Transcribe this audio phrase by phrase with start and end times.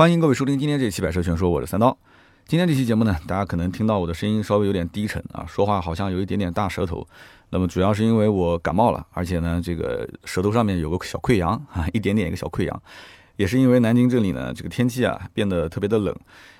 [0.00, 1.94] 欢迎各位收听今天这期《百车全说》，我是三刀。
[2.46, 7.06] 今天这期节目呢，大家可能听到我的声音稍微有点低沉啊，说话好像有一点点大舌头。
[7.50, 12.82] 那么主要是因为我感冒了，而且呢，这个舌头上面有个小溃疡啊， 一点点一个小溃疡。
[13.36, 16.16] 也是因为南京这里呢，这个天气啊变得特别的冷。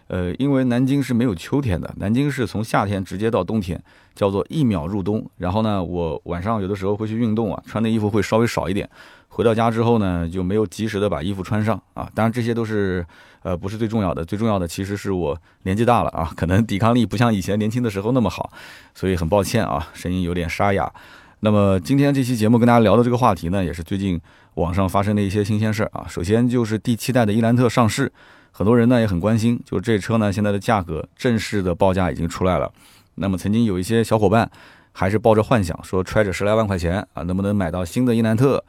[0.08, 3.82] 呃，因为南京是没有秋天的，南京是从夏天直接到冬天，
[4.14, 5.24] 叫做一秒入冬。
[5.38, 8.86] 然后呢，我晚上有的时候会去运动啊，穿的衣服会稍微少一点。
[9.30, 12.06] 回到家之后呢，就没有及时的把衣服穿上啊。
[12.14, 13.04] 当然这些都是。
[13.42, 18.52] 呃，不是最重要的，最重要的其实是我年纪大了啊，可能抵抗力不像以前年轻的时候那么好，
[18.94, 20.92] 所以很抱歉啊，声音有点沙哑。
[21.40, 24.20] 那么今天这期节目跟大家聊的这个话题呢，也是最近
[24.56, 26.04] 网上发生的一些新鲜事儿啊。
[26.06, 28.12] 首先就是第七代的伊兰特上市，
[28.52, 32.70] 很多人呢也很关心，就是这车呢现在的价格正式的报价已经出来了。
[33.14, 34.50] 那么曾经有一些小伙伴
[34.92, 38.62] 还是抱着幻想说揣着十来万块钱啊，能不能买到新的伊兰特？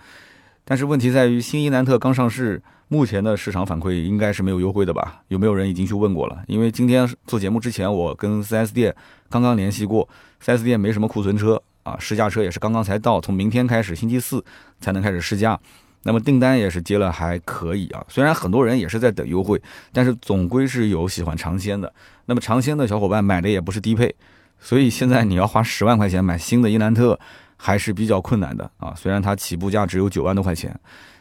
[0.64, 2.62] 但是问题在于新伊兰特刚上市。
[2.94, 5.22] 目前的市场反馈应该是没有优惠的吧？
[5.30, 6.44] 有没有人已经去问过了？
[6.46, 8.94] 因为今天做节目之前，我跟 4S 店
[9.30, 10.06] 刚刚联系过
[10.44, 14.44] ，4S 店没什么库存车啊，试驾车也是刚刚才到，从明天开始，星期四
[14.82, 15.58] 才能开始试驾。
[16.04, 18.06] 那么订单也是接了，还可以啊。
[18.10, 19.62] 虽然很多人也是在等优惠，
[19.94, 21.94] 但是总归是有喜欢尝鲜的。
[22.26, 24.14] 那么尝鲜的小伙伴买的也不是低配，
[24.60, 27.18] 所以现在你要花十万块钱买新的伊兰特
[27.62, 28.92] 还是比较困难的啊。
[28.96, 30.76] 虽然它起步价只有九万多块钱。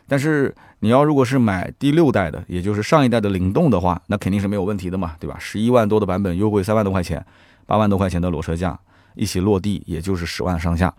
[0.08, 5.36] 但是你要如果是买第六代的，也就是上一代的领动的话，那肯定是没有问题的嘛，对吧？
[5.38, 7.24] 十一万多的版本优惠三万多块钱，
[7.64, 8.77] 八万多块钱的裸车价
[9.14, 10.92] 一起落地，也就是十万上下。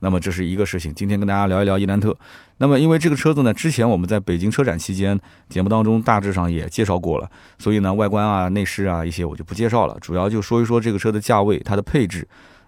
[0.00, 0.92] 那么这是一个事情。
[0.94, 2.16] 今天跟大家聊一聊伊兰特。
[2.58, 12.26] 那么因为这个车子呢，之前我们在北京车展期间节目当中大致上也介绍过了，所以呢外观啊、内饰啊一些我就不介绍了，主要就说一说这个车的价位、它的配置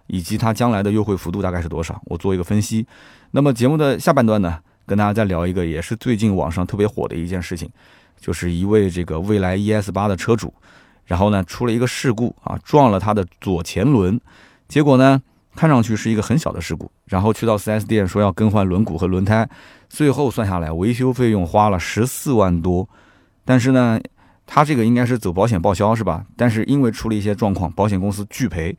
[0.09, 2.84] 以及它将来的优惠幅度大概是多少，我做一个分析。
[3.31, 4.59] 那么节目的下半段呢？
[4.87, 7.69] 跟大家再聊一个，也是最近网上特别火的一件事情，
[8.19, 10.51] 就是一位这个蔚来 ES 八的车主，
[11.05, 14.19] 然后呢出了一个事故啊，撞了他的左前轮，
[14.67, 15.20] 结果呢
[15.55, 19.47] 看上去是一个很小的事故，然后去到 4S 店说要更换轮毂和轮胎，
[19.91, 22.89] 最后算下来维修费用花了十四万多，
[23.45, 24.01] 但是呢
[24.47, 26.24] 他这个应该是走保险报销是吧？
[26.35, 28.74] 但是因为出了一些状况，保险公司拒赔，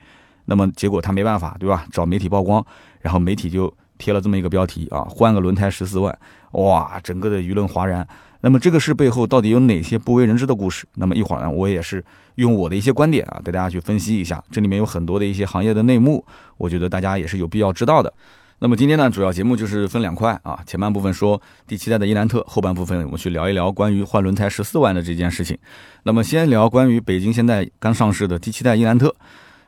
[0.49, 1.85] 那么结果他没办法对吧？
[1.93, 2.65] 找媒体曝光，
[2.99, 3.73] 然后媒体就。
[4.01, 6.17] 贴了这么一个标题啊，换个轮胎十四万，
[6.53, 8.07] 哇，整个的舆论哗然。
[8.39, 10.87] 那么这个事背后到底有哪些不为人知的故事？
[10.95, 12.01] 那么一会儿呢，我也是
[12.35, 14.41] 用我的一些观点啊，带大家去分析一下。
[14.49, 18.13] 这里面有很多的一些行业的内幕，我觉得大家也是有必要知道的。
[18.59, 25.57] 那么今天呢，主要节目就是分两块啊，前半部分说第七代的伊兰特，后半部分我们去聊一聊关于换轮胎十四万的这件事情。
[26.03, 29.13] 那么先聊关于北京现在刚上市的第七代伊兰特。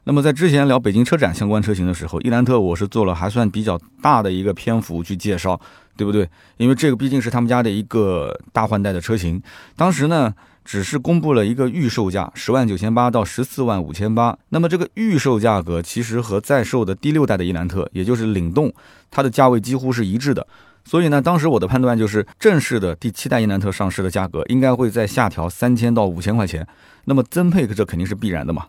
[0.03, 5.59] 那么在之前聊北京车展相关车型的时候，伊兰特我是做了还算比较大的一个篇幅去介绍，
[5.95, 6.27] 对不对？
[6.57, 9.41] 因为这个毕竟是他们家的一个大换代的车型，
[9.75, 10.33] 当时呢
[10.65, 18.73] 只是公布了一个预售价十万九千八到十四万五千八，那么这个预售价格其实和在售的第六代的伊兰特，也就是领动，
[19.11, 20.47] 它的价位几乎是一致的。
[20.83, 26.67] 所以呢，当时我的判断就是正式的第七代伊兰特上市的价格应该会在下调三千到五千块钱，
[27.05, 28.65] 那么增配这肯定是必然的嘛。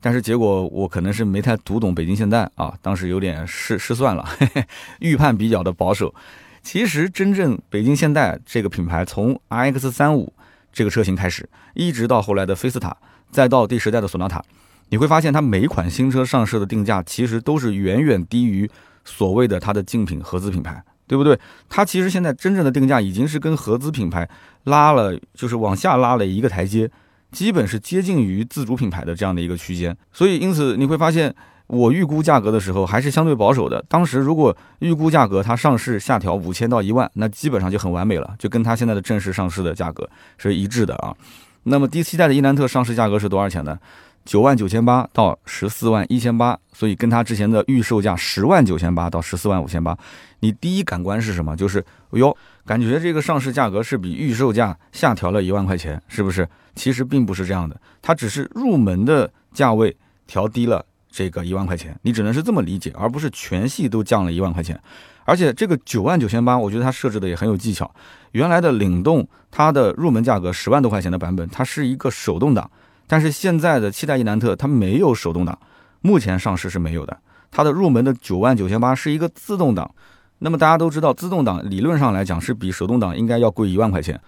[0.00, 4.64] 但是结果我可能是没太读懂北京现代啊，当时有点失失算了，嘿嘿，
[5.00, 6.14] 预判比较的保守。
[6.62, 10.32] 其实真正北京现代这个品牌，从 RX 三五
[10.72, 12.96] 这个车型开始，一直到后来的菲斯塔，
[13.30, 14.44] 再到第十代的索纳塔，
[14.90, 18.70] 你会发现它每一款新车上市的定价其实都是远远低于
[19.04, 21.38] 所谓的它的竞品合资品牌，对不对？
[21.68, 24.28] 它其实现在真正的定价已经是跟合资品牌
[24.64, 26.90] 拉了，就是往下拉了一个台阶。
[27.30, 31.34] 基本是接近于自主品牌的这样的一个区间，所以因此你会发现，
[31.66, 33.84] 我预估价格的时候还是相对保守的。
[33.88, 41.14] 当时如果预估价格它上市下调五千到一万，那基本上就很完美了，就跟它现在的正式上市的价格是一致的啊。
[41.64, 43.78] 那么第七代的伊兰特上市价格是多少钱呢？
[44.24, 49.96] 九万九千八到十四万一千八，所以跟它之前的预售价十万九千八到十四万五千八，
[50.40, 51.56] 你第一感官是什么？
[51.56, 52.36] 就是哟，
[52.66, 56.46] 感觉这个上市价格是比预售价下调了一万块钱，是不是？
[56.78, 59.94] 其实并不是这样的，它只是入门的价位
[60.26, 64.80] 调低了这个一万块钱，你只能是这么理解，而不是全系都降了一万块钱。
[65.24, 67.92] 而且这个九万九千八，我觉得它设置的也很有技巧。
[68.32, 72.70] 原来的领动它的入门价格十万多块钱的版本，它是一个手动挡。
[73.06, 75.58] 但是现在的七代伊兰特它没有手动挡，
[76.00, 77.18] 目前上市是没有的。
[77.50, 79.90] 它的入门的九万九千八是一个自动挡，
[80.38, 84.18] 那么大家都知道，自动挡理论上来讲是比手动挡应该要贵一万块钱。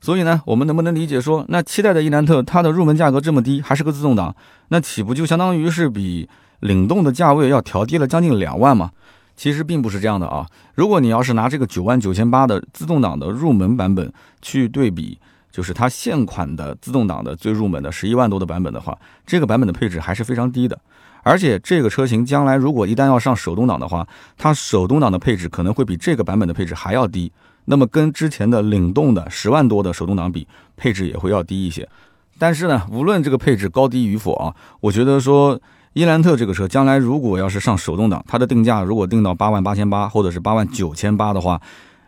[0.00, 4.34] 所以呢，我们能不能理解说，那七代的伊兰特它的入门价格这么低，还是个自动挡，
[4.68, 6.28] 那岂不就相当于是比
[6.60, 8.90] 领动的价位要调低了将近两万吗？
[9.36, 10.46] 其实并不是这样的啊。
[10.74, 14.12] 如果你要是拿这个九万九千八的自动挡的入门版本
[14.42, 15.18] 去对比。
[15.50, 18.96] 就是它现款的自动挡的最入门的十一万多的版本的话，
[19.26, 20.78] 这个版本的配置还是非常低的。
[21.24, 24.06] 而且这个车型将来如果一旦要上手动挡的话，
[24.36, 27.32] 它手动挡的配置可能会比这个版本的配置还要低。
[27.70, 31.86] 那么跟之前的领动的十万多的手动挡比，配置也会要低一些。
[32.38, 35.60] 但是呢，无论这个配置高低与否啊，我觉得说
[35.92, 41.60] 伊兰特这个车将来如果要是上手动挡，它的定价如果定到八万八千八或者是八万九千八的话，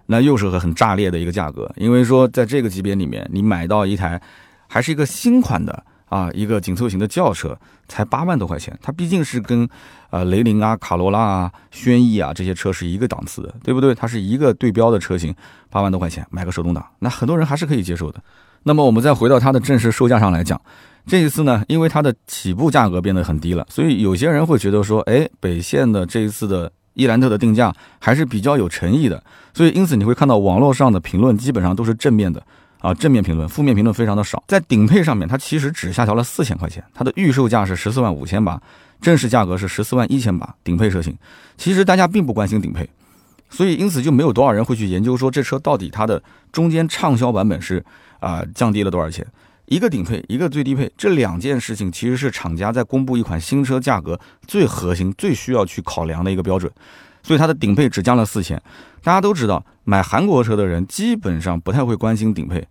[0.07, 1.71] 那又是个很炸裂的一个价格。
[1.77, 4.21] 因为说在这个级别里面，你买到一台
[4.67, 7.59] 还是一个新款的啊，一个紧凑型的轿车，
[7.89, 9.67] 才八万多块钱，它毕竟是跟。
[10.12, 13.95] 呃，雷凌啊、卡罗拉啊、轩逸啊这些车是一个档次的，对不对？
[13.95, 15.33] 它是一个对标的车型，
[15.71, 18.21] 八万多块钱买个手动挡，那很多人还是可以接受的。
[18.65, 20.61] 那么我们再回到它的正式售价上来讲，
[21.07, 29.23] 这一次呢，因为它的起步价格变得很低了，所以有些人会觉得说，哎，北线的这一次的伊兰特的定价还是比较有诚意的。
[29.55, 32.45] 所以因此你会看到网络上的评论基本上都是正面的
[32.81, 34.43] 啊，正面评论，负面评论非常的少。
[34.49, 38.61] 在顶配上面，它其实只下调了四千块钱，它的预售价是十四万五千八。
[39.00, 41.17] 正式价格是十四万一千八，顶配车型。
[41.56, 42.88] 其实大家并不关心顶配，
[43.49, 46.23] 所以因此就没有多少人会去研究说这车到底它的
[46.53, 47.82] 中间畅销版本是
[48.19, 49.26] 啊降低了多少钱。
[49.67, 56.71] 一个顶配，一个最低配，这两件事情其实是厂家在公布一款新车价格最核心、最需要去考量的一个标准。
[57.23, 58.61] 所以它的顶配只降了四千。
[59.03, 62.67] 大家都知道，买韩国车的人基本上不太会关心顶配，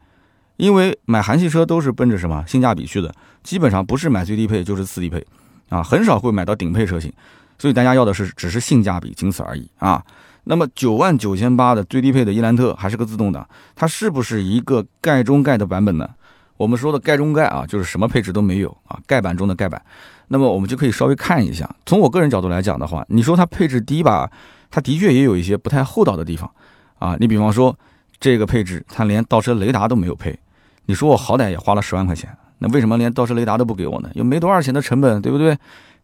[0.58, 3.14] 因为买韩系车都是奔着什么性价比去的，
[3.44, 5.26] 基本上不是买最低配就是次低配。
[5.70, 7.14] 啊，很少会买到顶配车型，
[7.60, 10.04] 所以大家要的是只是性价比，仅此而已啊。
[10.46, 16.10] 那么九万九千八的最低配的伊兰特还是个自动挡，它是不是一个盖中盖的版本呢？
[16.58, 19.80] 我们说的盖中盖啊，就是什么配置都没有啊，盖板中的盖板。
[20.30, 24.32] 那么我们就可以稍微看一下，从我个人角度来讲的话，你说它配置低吧，
[24.72, 26.50] 它的确也有一些不太厚道的地方
[26.98, 27.18] 啊。
[27.20, 27.78] 你比方说
[28.20, 30.40] 这个配置，它连倒车雷达都没有配，
[30.86, 32.30] 你说我好歹也花了十万块钱。
[32.60, 34.10] 那为什么连倒车雷达都不给我呢？
[34.14, 35.58] 又没多少钱的成本，对不对？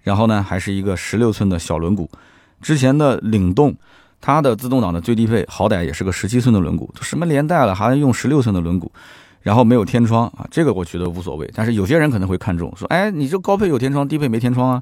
[0.04, 2.08] 然后呢，还是一个十六寸的小轮毂。
[2.62, 3.76] 之前的领动，
[4.22, 8.90] 它的自动挡的最低配好歹也是个十七寸的轮毂，都什么年代了还用十六寸的轮毂？
[9.46, 11.48] 然后没有天窗啊，这个我觉得无所谓。
[11.54, 14.82] 但是有些人可能会看重，说，哎，你这高配有天窗，低配没天窗啊？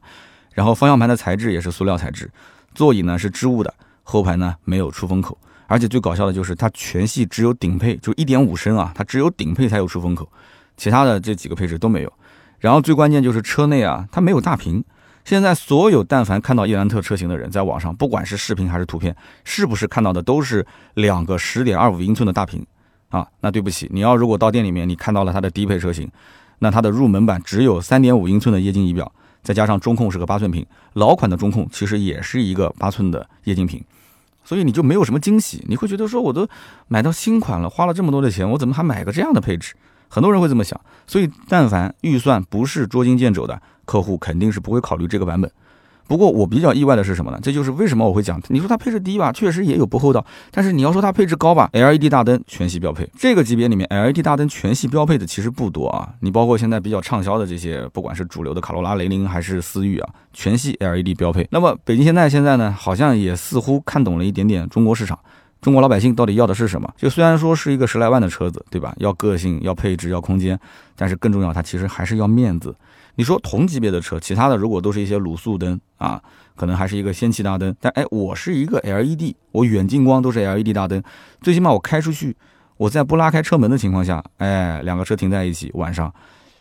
[0.54, 2.32] 然后方向盘的材质也是塑料材质，
[2.74, 3.74] 座椅呢是织物的，
[4.04, 5.38] 后排呢没有出风口，
[5.68, 10.30] 而且最搞笑的就是它全系只有顶配，就一点五升啊，它只有顶配才有出风口。
[10.78, 12.14] 其他的这几个配置都没有，
[12.60, 14.82] 然后最关键就是车内啊，它没有大屏。
[15.26, 19.14] 现在所有但凡看到伊兰特车型的人，在网上不管是视频还是图片，
[19.44, 22.66] 是不是看到的都是两个十点二五英寸的大屏
[23.14, 23.28] 啊？
[23.42, 26.10] 那对不起，你要如果到店里面你看到了它的低配车型，
[26.58, 29.10] 那它的入门版只有三点五英寸的液晶仪表，
[29.44, 33.84] 再加上中控是个八寸屏，老款的中控其实也是一个八寸的液晶屏，
[34.44, 36.48] 所以你就没有什么惊喜，你会觉得说我都
[36.88, 39.76] 买到新款了，花了这么多的钱，我怎么还买个这样的配置？
[40.10, 45.52] 很多人会这么想，所以但凡预算不是捉襟见肘的客户，肯定是不会考虑这个版本。
[46.08, 47.40] 不过我比较意外的是什么呢？
[47.42, 50.24] 这就是为什么我会讲，你说它配置低吧，确实也有不厚道。
[50.52, 53.10] 但是你要说它配置高吧，LED 大灯全系标配。
[53.18, 56.14] 这个级别里面，LED 大灯全系标配的其实不多啊。
[56.20, 61.48] 你包括现在比较畅销的这些，不管是主流的卡罗拉、雷凌还是思域啊，全系 LED 标配。
[61.52, 65.18] 那么北京现代现在呢，好像也似乎看懂了一点点中国市场。
[65.62, 66.94] 中国老百姓到底要的是什么？
[66.98, 68.94] 就虽然说是一个十来万的车子，对吧？
[68.98, 70.60] 要个性，要配置，要空间，
[70.98, 72.76] 但是更重要，它其实还是要面子。
[73.16, 76.22] 你说同级别的车，其他的如果都是一些卤素灯啊，
[76.56, 81.02] 可能还是一个氙气大灯，但哎，我是一个 LED，我远近光都是 LED 大灯，
[81.42, 82.36] 最起码我开出去，
[82.78, 86.14] 我在不拉开车门的情况下，哎，两个车停在一起，晚上，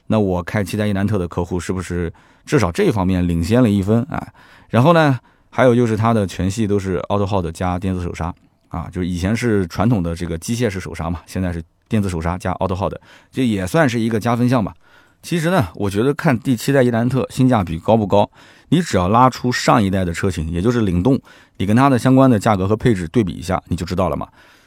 [0.08, 2.12] 那我开七代伊兰特的客户是不是
[2.44, 4.26] 至少这方面领先了一分啊？
[4.68, 5.18] 然后呢，
[5.50, 8.34] 还有就是它的全系都是 Auto Hold 加电子手刹。
[8.68, 12.94] 啊，就是以前是传统的这个机械式手刹嘛，现在是电子手刹加 Auto Hold，
[13.30, 14.72] 这也算是一个加分项吧。
[15.22, 18.28] 其实呢，我觉得看第七代伊兰特性价比高不高，
[18.70, 21.18] 你只要拉出上一代的车型，也就是领动，
[21.58, 24.26] 你跟它的相关的价格和配置对比一下，你就知道了嘛。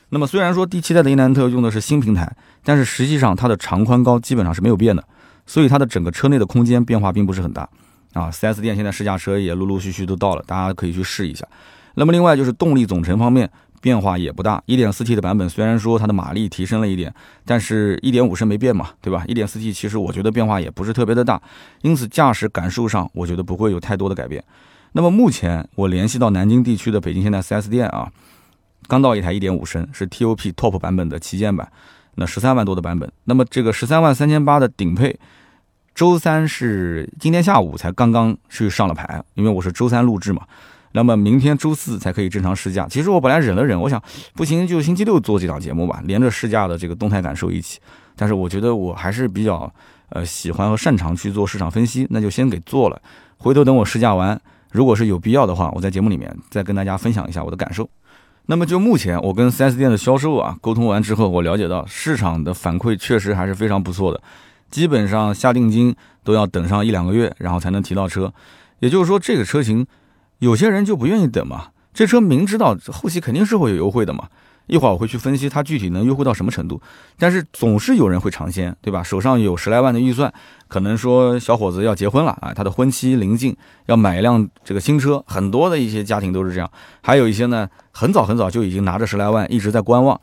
[0.09, 2.33] 那么虽然说第七代的伊兰特用的是新平台，
[2.63, 5.03] 但是实际上它的长宽高基本上是没有变的，
[5.45, 7.67] 所以它的整个车内的空间变化并不是很大
[8.13, 8.31] 啊。
[8.31, 11.45] 4S 店现在试驾车也陆陆续续都到了，大家可以去试一下。
[11.95, 13.51] 那么另外就是动力总成方面。
[13.85, 17.13] 变化也不大，1.4T 的版本虽然说它的马力提升了一点，
[17.45, 21.39] 但是1.5升没变嘛，对吧？1.4T 其实我觉得变化也不是特别的大，
[21.83, 24.43] 因此驾驶感受上我觉得不会有太多的改变。
[24.93, 28.11] 那么目前我联系到南京地区的北京现代 4S 店啊，
[28.87, 31.71] 刚到一台1.5升是 TOP Top 版本的旗舰版，
[32.15, 35.15] 那十三万多的版本，那么这个十三万三千八的顶配，
[35.93, 40.41] 周三是今天下午才刚刚去上了牌，因为我是周三录制嘛。
[40.95, 42.87] 那么明天周四才可以正常试驾。
[42.89, 44.01] 其实我本来忍了忍，我想
[44.33, 47.79] 不行就星期六做这档节目吧，连着试驾的这个动态感受一起。
[48.15, 49.69] 但是我觉得我还是比较
[50.07, 53.01] 呃喜欢和擅长去做市场分析，那就先给做了。
[53.37, 54.39] 回头等我试驾完，
[54.71, 57.89] 如果是有必要的话，我在节目里面再跟大家分享一下我的感受。
[58.45, 64.21] 那么就目前我跟 4S 店的销售啊沟通完之后，我了解到市场的反馈确实还是非常不错的，
[64.71, 68.33] 基本上下定金都要等上一两个月，然后才能提到车。
[68.79, 69.85] 也就是说，这个车型
[70.39, 74.27] 有些人就不愿意等嘛，这车明知道后期肯定是会有优惠的嘛。
[74.67, 76.81] 一会儿我会去分析它具体能优惠到什么程度，
[77.19, 79.03] 但是总是有人会尝鲜，对吧？
[79.03, 80.33] 手上有十来万的预算，
[80.67, 86.67] 可能说小伙子要结婚了啊，他的婚期临近，要买一辆这个新车，很多的一些家庭都是这样。
[87.01, 90.19] 还有一些呢，很早很早就已经拿着十来万一直在观望，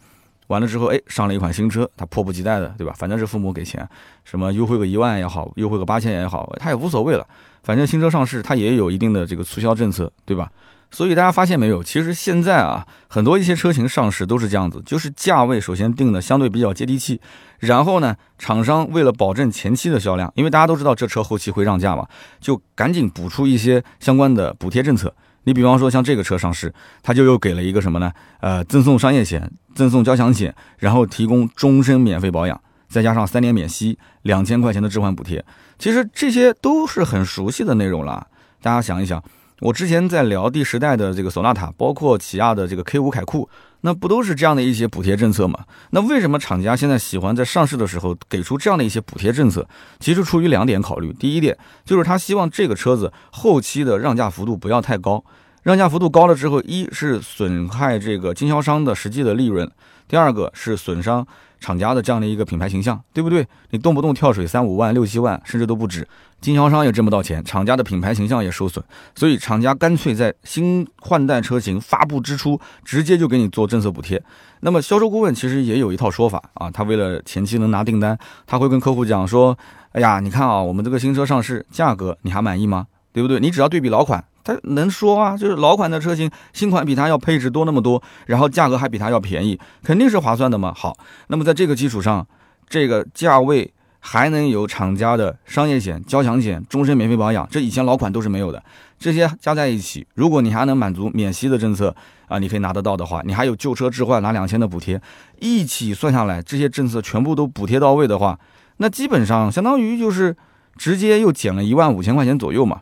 [0.53, 2.95] 完了之后，哎，上了一款新车，他迫不及待的，对吧？
[2.99, 3.89] 反正是父母给钱，
[4.23, 7.27] 什么优惠个一万也好，优惠个八千也好，他也无所谓了，
[7.63, 10.51] 反正新车上市，他也有一定的这个促销政策，对吧？
[10.91, 11.83] 所以大家发现没有？
[11.83, 17.19] 其实现在啊，很多一些车型上市都是这样子，就是价位首先定的相对比较接地气，
[17.61, 22.07] 然后呢，厂商为了保证前期的销量，因为大家都知道这车后期会让价嘛，
[22.41, 25.15] 就赶紧补出一些相关的补贴政策。
[25.45, 26.73] 你比方说像这个车上市，
[27.03, 28.13] 它就又给了一个什么呢？
[28.41, 35.45] 呃，赠送商业险，赠送交强险，然后提供终身免费保养，再加上三年免息，两千块钱的置换补贴。
[35.79, 38.27] 其实这些都是很熟悉的内容了，
[38.61, 39.23] 大家想一想。
[39.61, 43.49] 我之前在聊第十代的这个索纳塔，包括起亚的这个 K 五凯酷，
[43.83, 45.65] 那不都是这样的一些补贴政策吗？
[45.91, 49.69] 那为什么厂家现在喜欢在上市的时候给出这样的一些补贴政策？
[50.01, 55.25] 其实出于两点考虑，第一点就是他希望这个车子后期的让价幅度不要太高，
[55.63, 59.71] 让价幅度高了之后，一是损害这个经销商的实际的利润，
[60.09, 61.27] 第二个是损伤。
[61.63, 63.47] 厂家的这样的一个品牌形象，对不对？
[63.71, 66.07] 你动不动跳水三五万、六七万，甚至都不止，
[66.41, 74.21] 经销商也挣不到钱，厂家的品牌形象也受损，所以厂家干脆在新换代车型发布之初，直接就给你做政策补贴。
[74.61, 79.57] 那么销售顾问其实也有一套说法啊，他为了前期能拿订单，他会跟客户讲说
[79.93, 82.89] ：“哎呀，你看啊，我们这个新车上市，价格你还满意吗？
[83.13, 83.39] 对不对？
[83.39, 90.73] 你只要对比老款。”他能说啊，就是老款的车型，新款比它要配置多那么多，然后价格还比它要便宜，肯定是划算的嘛。
[90.77, 90.97] 好，
[91.29, 92.27] 那么在这个基础上，
[92.69, 98.63] 这个价位还能有厂家的商业险、交强险、终身免费保养，这以前老款都是没有的。
[98.99, 101.95] 这些加在一起，如果你还能满足免息的政策
[102.29, 105.01] 啊，你可以拿得到的话，你还有旧车置换拿两千的补贴，
[105.41, 108.39] 一起算下来，这些政策全部都补贴到位的话，
[108.77, 110.37] 那基本上相当于就是
[110.77, 112.81] 直接又减了一万五千块钱左右嘛。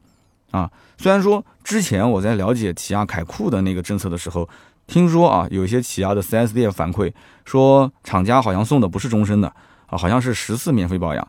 [0.50, 4.48] 啊，虽然说之前我在了解起亚凯酷的那个政策的时候，
[4.86, 7.12] 听说啊，有一些起亚的 4S 店反馈
[7.44, 9.48] 说，厂家好像送的不是终身的
[9.86, 11.28] 啊，好像是十次免费保养。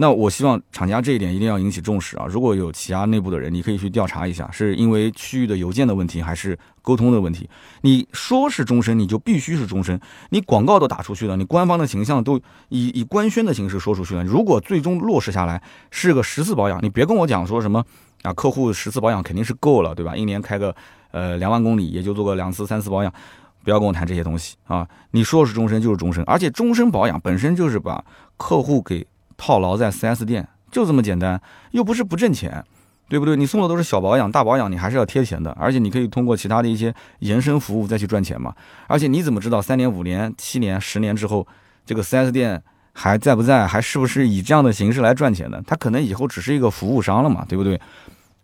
[0.00, 2.24] 那我希望厂家这一点一定要引起重视啊！
[2.28, 7.50] 如果有起亚内部的人，你可以去调查一下，是因为区域的邮件的问题，还是沟通的问题？
[7.80, 14.22] 你说是终身，你就必须是终身，你广告都打出去了，你官方的形象都以以官宣的形式说出去了。
[14.22, 15.60] 如果最终落实下来
[15.90, 17.84] 是个十次保养，你别跟我讲说什么
[18.22, 20.16] 啊，客户十次保养肯定是够了，对吧？
[20.16, 20.74] 一年开个
[21.10, 23.12] 呃两万公里，也就做个两次三次保养，
[23.62, 24.88] 不要跟我谈这些东西啊！
[25.10, 28.04] 你说是终身就是终身，而且终身保养本身就是把
[28.36, 29.06] 客户给。
[29.40, 32.64] 套牢在 4S 店就这么简单，又不是不挣钱，
[33.08, 33.36] 对不对？
[33.36, 38.52] 你送的都是小保养、大保养，你还是要贴钱的，而且你可以通过其他的一些延伸服务再去赚钱嘛。
[38.88, 41.46] 而且你怎么知道三年、五年、七年、十年之后，
[41.86, 42.60] 这个 4S 店
[43.00, 45.62] 还在不在，还是不是以这样的形式来赚钱的？
[45.64, 47.80] 他可能以后只是一个服务商了嘛，对不对？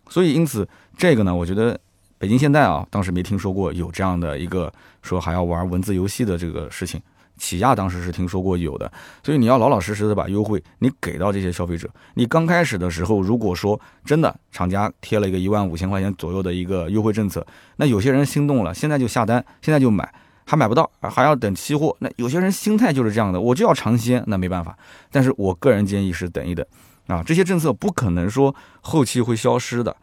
[0.07, 1.77] 所以因此这个呢，我觉得
[2.17, 4.71] 北京现代啊，当时没听说过有这样的一个
[5.01, 7.01] 说还要玩文字游戏的这个事情。
[7.37, 8.89] 起亚当时是听说过有的，
[9.21, 11.89] 所以你要老老实实的把优惠你给到这些消费者。
[12.13, 17.45] 你刚开始的时候，如果说真的厂家贴了一个一万五千块钱左右的一个优惠政策，
[17.75, 20.09] 那有些人心动了，现在就下单，现在就买，
[20.45, 21.95] 还买不到，还要等期货。
[21.99, 24.77] 那有些人心态就是这样的，我就要尝鲜，那没办法。
[25.11, 26.65] 但是我个人建议是等一等
[27.07, 29.95] 啊，这些政策不可能说后期会消失的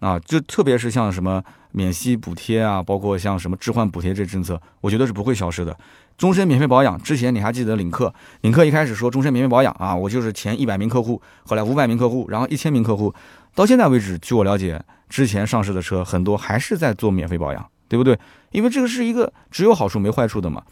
[0.00, 5.76] 啊，就特别是像什么免息补贴啊，包括像什么置换补贴这政策，我觉得是不会消失的。
[6.16, 8.12] 终身免费保养，之前你还记得领克？
[8.40, 13.14] 领克一开始说终身免费保养啊，我就是前一百名客户，后来五百名客户，然后一千名客户，
[13.54, 18.18] 到现在为止，据我了解，之前上市的车很多还是在做免费保养，对不对？
[18.50, 20.62] 因为这个是一个只有好处没坏处的嘛。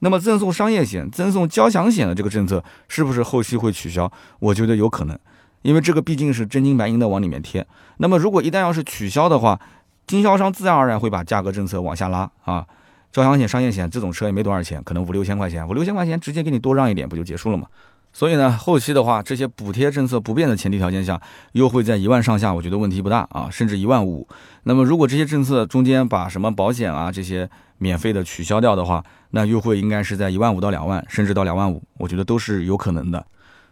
[0.00, 4.10] 那么赠送商业险、赠送交强险的这个政策，是不是后期会取消？
[4.38, 5.18] 我觉得有可能，
[5.62, 7.66] 因为这个毕竟是真金白银的往里面贴。
[7.98, 9.58] 那么如果一旦要是取消的话，
[10.06, 12.66] 经销商自然而然会把价格政策往下拉啊。
[13.12, 17.68] 交强险、商业险这种车也没多少钱，可能五六千块钱，五六千块钱直接给你多让一点，不就结束了吗？
[18.14, 21.20] 所以呢，后期的话，这些补贴政策不变的前提条件下，
[21.52, 24.26] 优惠在一万上下，我觉得问题不大啊，甚至一万五。
[24.62, 33.26] 那么如果这些政策中间把什么保险啊这些免费的取消掉的话，那优惠应该是在一万五到两万，甚至到两万五，我觉得都是有可能的。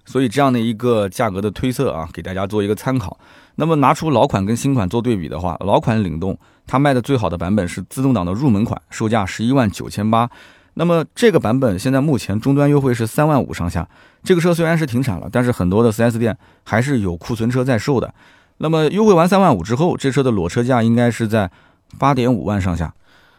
[0.05, 3.17] 所以这样的一个价格的推测啊，给大家做一个参考。
[3.55, 10.29] 那么拿出老款跟新款做对比的话，老款领动它卖的最好的版本是自动挡的入门款，售价十一万九千八。
[10.75, 13.87] 那么这个版本现在目前终端优惠是三万五上下。
[14.25, 18.15] 这个车虽然是停产了，但是很多的 4S 店还是有库存车在售的。
[18.59, 21.51] 那么优惠完三万五之后，这车的裸车价应该是在
[21.99, 22.95] 八点五万上下。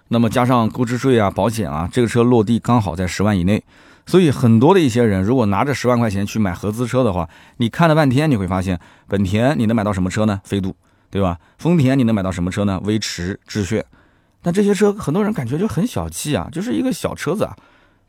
[0.10, 3.64] 那么加上购置税啊、保险啊，这个车落地刚好在十万以内。
[4.06, 10.42] 所以很多的一些人，如果拿着十万块钱去买合资车的话，你看了半天，你会发现，本田你能买到什么车呢？
[10.44, 10.76] 飞度，
[11.10, 11.40] 对吧？
[11.58, 12.80] 丰田你能买到什么车呢？
[12.84, 13.84] 威驰、致炫。
[14.44, 17.56] 但这些车很多人感觉就很小气啊，就是一个小车子啊，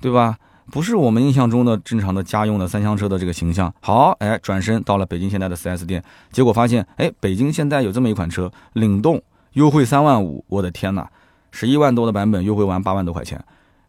[0.01, 0.37] 对吧？
[0.71, 3.73] 不是我们印象中的正常的家用的三厢车的这个形象。
[3.81, 9.23] 好，哎，转身到了北京现代的 4S 店，结果发现，哎，北京现代有这么一款车，领动
[9.53, 11.09] 优惠三万五，我的天哪，
[11.51, 13.39] 十一万多的版本优惠完八万多块钱，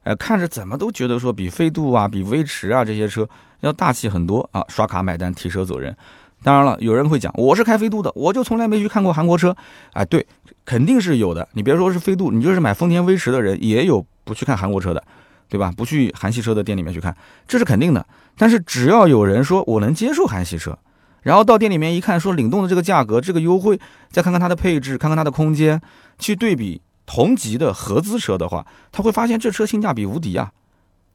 [0.03, 3.27] 哎，看着怎么都觉得说比飞度啊、比威驰啊这些车
[3.61, 5.95] 要大气很多啊，刷卡买单提车走人。
[6.43, 9.55] 当然了，有人会讲，我是开飞度的，我就从来没去看过韩国车。
[9.93, 10.27] 哎，对，
[10.65, 11.47] 肯定是有的。
[11.53, 15.03] 你别说是飞度，你就是买丰田威驰的人，也有不去看韩国车的，
[15.47, 15.71] 对吧？
[15.77, 17.15] 不去韩系车的店里面去看，
[17.47, 18.05] 这是肯定的。
[18.37, 20.77] 但是只要有人说我能接受韩系车，
[21.21, 23.79] 然后到店里面一看，说领动的这个价格、这个优惠，
[24.09, 25.79] 再看看它的配置，看看它的空间，
[26.17, 30.51] 去对比同级的合资车的话，他会发现这车性价比无敌啊。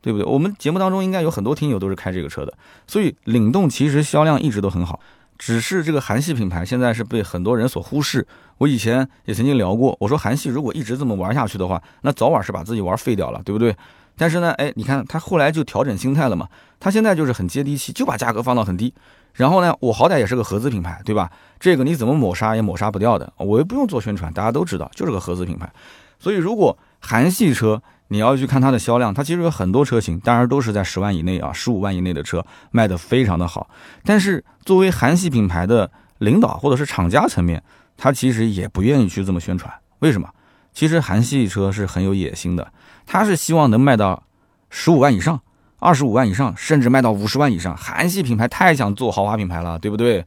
[0.03, 0.25] 对不对？
[0.25, 2.55] 我们节目当中应该有很多听友都是开这个车的，
[2.87, 4.99] 所以领动其实销量一直都很好。
[5.41, 8.27] 只是这个韩系品牌现在是被很多人所忽视。
[8.59, 13.75] 我以前也曾经聊过，我说韩系如果一直这么玩下去的话，那早晚是把自己玩废掉了，对不对？
[14.19, 16.47] 但是呢，哎，你看他后来就调整心态了嘛，
[16.79, 18.93] 他现在就是很接地气，就把价格放到很低。
[19.33, 21.31] 然后呢，我好歹也是个合资品牌，对吧？
[21.59, 25.73] 这个你怎么抹杀也抹杀不掉的，我又不用做宣传，大家都知道就是个合资品牌。
[26.19, 27.83] 所以如果韩系车，
[28.13, 33.71] 你要去看它的销量，它其实有很多车型，当然都是在十万以内啊，十五万以内的车卖的非常的好。
[34.05, 35.89] 但是作为韩系品牌的
[36.19, 37.63] 领导或者是厂家层面，
[37.97, 39.73] 他其实也不愿意去这么宣传。
[40.01, 40.29] 为什么？
[40.75, 42.73] 其实韩系车是很有野心的，
[43.07, 44.25] 他是希望能卖到
[44.71, 45.41] 十五万以上、
[45.79, 47.77] 二十五万以上，甚至卖到五十万以上。
[47.77, 50.27] 韩系品牌太想做豪华品牌了，对不对？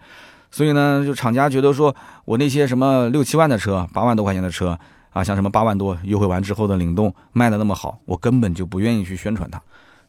[0.51, 1.93] 所以呢，就厂家觉得说
[2.23, 4.79] 我那些什么六七万的车、八万多块钱的车。
[5.13, 9.61] 啊，像什么八万多优惠完之后的领动卖的那么好，我根本就不愿意去宣传它。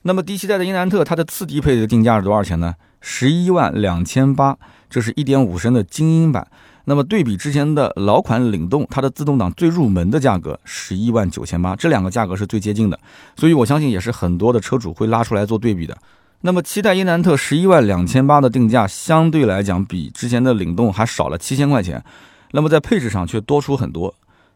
[0.02, 2.74] 那么第七代的英兰特，它的次低配的定价是多少钱呢？
[3.00, 4.56] 十一万两千八，
[4.90, 6.46] 这是一点五升的精英版。
[6.86, 12.98] 那么对比之前的老款领动，它的自动挡最入门的价格十一万九千八，这两个价格是最接近的，
[13.36, 15.96] 所以我相信也是很多的车主会拉出来做对比的。
[16.42, 22.04] 那么七代英兰特十一万两千八的定价，相对来讲比之前的领动还少了七千块钱，
[22.52, 24.14] 那么在配置上却多出很多。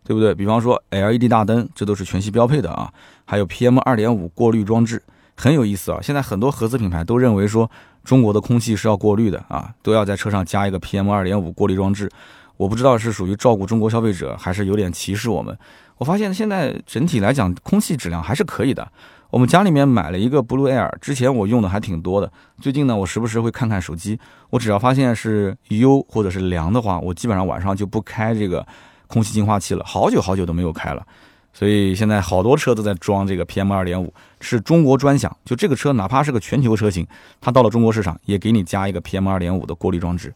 [0.09, 0.35] 对不对？
[0.35, 2.91] 比方说 LED 大灯，这都是全系标配的啊。
[3.27, 5.03] 还有 PM 二点五过滤装置，
[5.37, 5.99] 很有意思啊。
[6.01, 7.71] 现在很多合资品牌都认为说
[8.03, 12.11] 中国的空气是要过滤的啊，都要在车上加一个 PM 二点五过滤装置。
[12.57, 15.55] 我不知道是属于照顾中国消费者，还是有点歧视我们。
[15.99, 18.91] 我发现现在整体来讲，空气质量还是可以的。
[19.29, 22.33] 我们家里面买了一个 Blue Air，之前我用的还挺多的。
[22.63, 24.19] 最近呢，我时不时会看看手机，
[24.49, 28.67] 我只要发现是优或者是凉的话，我基本上晚上就不开这个。
[29.09, 31.05] 空气净化器了，好久好久都没有开了，
[31.53, 35.35] 所以现在好多车都在装这个 PM 二点五，是中国专享。
[35.45, 37.07] 就这个车，哪怕是个全球车型，
[37.41, 40.33] 它到了中国市场也给你加一个 PM 二点五的过滤装置。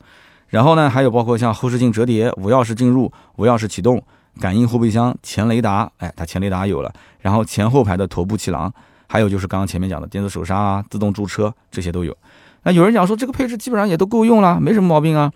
[0.49, 4.03] 然后呢，还有包括像后视镜折叠、无钥匙进入、无钥匙启动、
[4.41, 6.93] 感应后备箱、前雷达，哎，它前雷达有了。
[7.21, 8.73] 然后前后排的头部气囊，
[9.07, 12.17] 还有就是刚刚前面讲的电子手刹啊、自动驻车这些都有。
[12.65, 15.33] 那有人讲说这个配置基本上也都够用了，没什么毛病啊。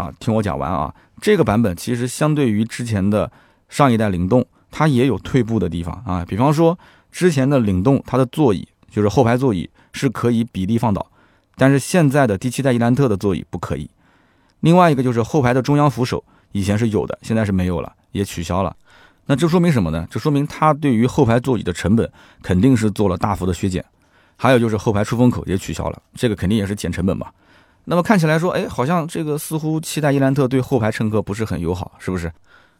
[0.00, 3.30] 啊，听我讲完啊，这个版本其实相对于之前的
[3.68, 6.24] 上一代领动，它也有退步的地方啊。
[6.26, 6.78] 比方说，
[7.12, 11.06] 之前的领动它的座椅就是后排座椅是可以比例放倒，
[11.56, 13.90] 但是现在的第七代伊兰特的座椅不可以。
[14.60, 18.74] 另外一个就是后排的中央扶手以前是有的，现在是没有了，也取消了。
[19.26, 20.06] 那这说明什么呢？
[20.10, 22.10] 这说明它对于后排座椅的成本
[22.42, 23.84] 肯定是做了大幅的削减。
[24.36, 27.26] 还有就是后排出风口也取消了，这个肯定也是减成本嘛。
[27.84, 32.32] 那么看起来说，哎，好像这个似乎七代伊兰特对后排乘客不是很友好，是不是？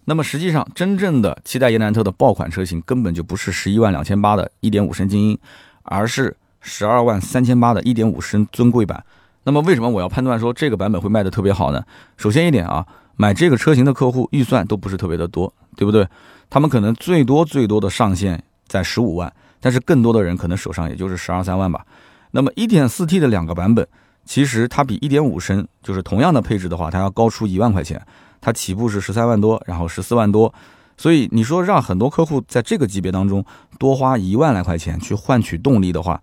[0.05, 5.39] 那么实际上，真正的七代伊兰特的爆款车型根本就不是十一万两千八的1.5升精英，
[5.83, 9.05] 而是十二万三千八的1.5升尊贵版。
[9.45, 11.83] 那么为什么我要判断说这个版本会卖得特别好呢？
[12.17, 12.87] 首先一点啊，
[13.17, 16.07] 买这个车型的客户预算都不是特别的多，对不对？
[16.49, 21.85] 他们可能最多最多的上限在十五万，但是更多的人可能手上也就是十二三万吧。
[22.33, 23.87] 那么 1.4T 的两个版本，
[24.31, 28.01] 其实它比1.5升就是同样的配置的话，它要高出一万块钱。
[28.41, 30.55] 它起步是十三万多，然后十四万多，
[30.97, 33.45] 所以你说让很多客户在这个级别当中
[33.77, 36.23] 多花一万来块钱去换取动力的话，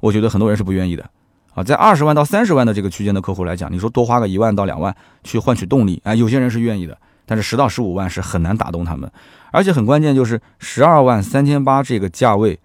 [0.00, 1.08] 我觉得很多人是不愿意的。
[1.54, 9.08] 啊，在二十万到三十万的这个区间的客户来讲，你说多花个一万到两万去换取动力，哎，有些人是愿意的，但是十到十五万是很难打动他们，
[9.52, 12.58] 而且很关键就是十二万三千八这个价位，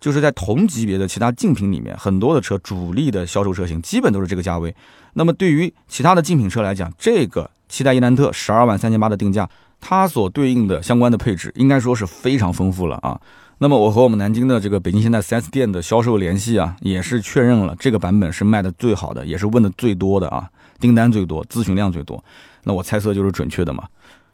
[0.00, 4.74] 就是在同级别的其他竞品里面，很多的车主力的销售车型基本都是这个价位。
[5.12, 9.48] 那么对于其他的竞品车来讲，这个七代伊兰特十二万三千八的定价，
[9.80, 13.20] 它所对应的相关的配置，应该说是非常丰富了啊。
[13.58, 22.24] 那么我和我们南京的这个北京现代 4S 店的销售联系啊，也是确认了这个版本是卖的最好的，也是问的最多的啊，订单最多，咨询量最多。
[22.64, 23.84] 那我猜测就是准确的嘛。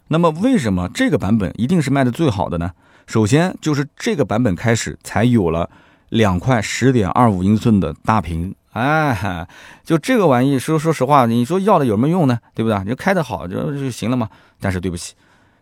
[0.08, 2.70] 那么为什么这个版本一定是卖的最好的呢？
[3.06, 5.70] 首先就是这个版本开始才有了
[6.10, 9.46] 两块十点二五英寸的大屏，哎，
[9.84, 12.38] 就这个玩意说说实话，你说要的有什么用呢？
[12.54, 12.78] 对不对？
[12.80, 14.28] 你就开得好就就行了嘛。
[14.60, 15.14] 但是对不起。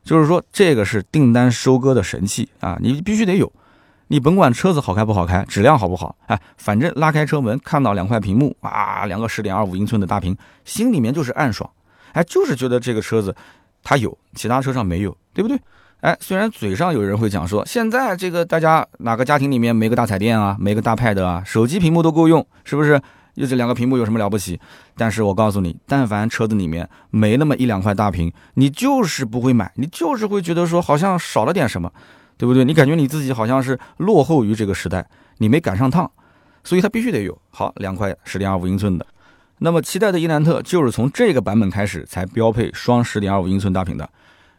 [0.02, 2.76] 就是说，这个是订单收割的神器啊！
[2.78, 3.50] 你必须得有，
[4.08, 11.70] 你甭管车子好开不好开，质量好不好，哎，反正拉开车门看到两块屏幕啊，两个十点二五英寸的大屏，心里面就是暗爽，
[12.12, 13.34] 哎，就是觉得这个车子
[13.82, 15.58] 它有，其他车上没有，对不对？
[16.00, 23.00] 哎，虽然嘴上有人会讲说，现在这个大家哪个家庭里面没个大彩电啊，没个大 pad 啊，手机屏幕都够用，是不是？
[23.34, 24.60] 就这两个屏幕有什么了不起？
[24.96, 31.90] 但是我告诉你，但凡车子里面没那么一两块大屏，你就是不会买，你就是会觉得说好像少了点什么，
[32.36, 32.64] 对不对？
[32.64, 35.04] 你感觉你自己好像是落后于这个时代，
[35.38, 36.08] 你没赶上趟，
[36.62, 39.06] 所以它必须得有好两块十点二五英寸的。
[39.58, 44.08] 那么期待的伊兰特就是从这个版本开始才标配双十点二五英寸大屏的。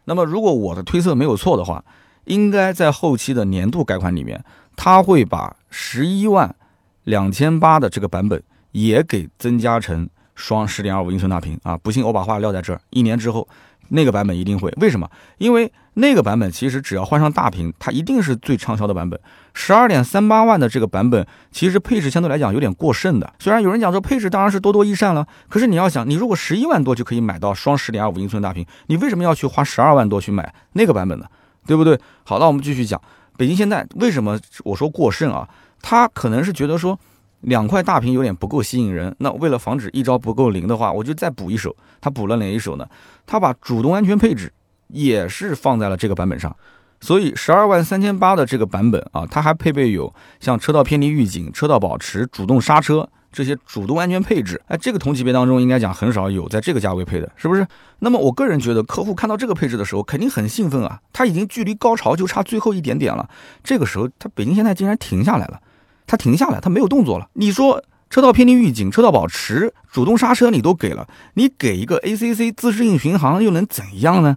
[0.06, 1.84] 那么如果我的推测没有错的话，
[2.24, 4.42] 应该在后期的年度改款里面，
[4.74, 6.56] 它会把十一万
[7.04, 8.42] 两千八的这个版本。
[8.72, 11.78] 也给增加成双十点二五英寸大屏啊！
[11.78, 13.48] 不信我把话撂在这儿，一年之后
[13.88, 14.70] 那个版本一定会。
[14.82, 15.10] 为什么？
[15.38, 19.18] 因为那个版本其实只要换上大屏，它一定是最畅销的版本。
[19.54, 23.32] 十二点三八万的这个版本，其实配置相对来讲有点过剩的。
[23.38, 31.26] 虽然有人讲说配置当然是多多益善了，可是你要想，你如果十一万多就可以买到双十点二五英寸大屏，你为什么要去花十二万多去买那个版本呢？
[31.66, 31.98] 对不对？
[32.24, 33.00] 好，那我们继续讲
[33.36, 35.48] 北京现代为什么我说过剩啊？
[35.80, 36.98] 他可能是觉得说。
[37.42, 41.76] 两块大屏有点不够吸引人，那为了防止一招不够灵的话，我就再补一手。
[42.00, 42.88] 他补了哪一手呢？
[43.24, 44.50] 他把主动安全配置
[44.88, 46.54] 也是放在了这个版本上，
[47.00, 54.60] 所以十二万三千八的这个版本啊，它还配备有像车道偏离预警、车道保持、主动刹车这些主动安全配置。
[54.66, 57.66] 哎，这个同级别当中应该讲很少有在这个价位配的，是不是？
[57.98, 63.28] 那么我个人觉得，客户看到这个配置的时候肯定很兴奋啊，他已经距离高潮就差最后一点点了。
[63.62, 65.60] 这个时候，他北京现在竟然停下来了。
[66.06, 67.28] 他停下来，他没有动作了。
[67.32, 74.36] 你说车道偏离预警、车道保持、主动刹车，你都给了，你给一个 ACC 自适应巡航又能怎样呢？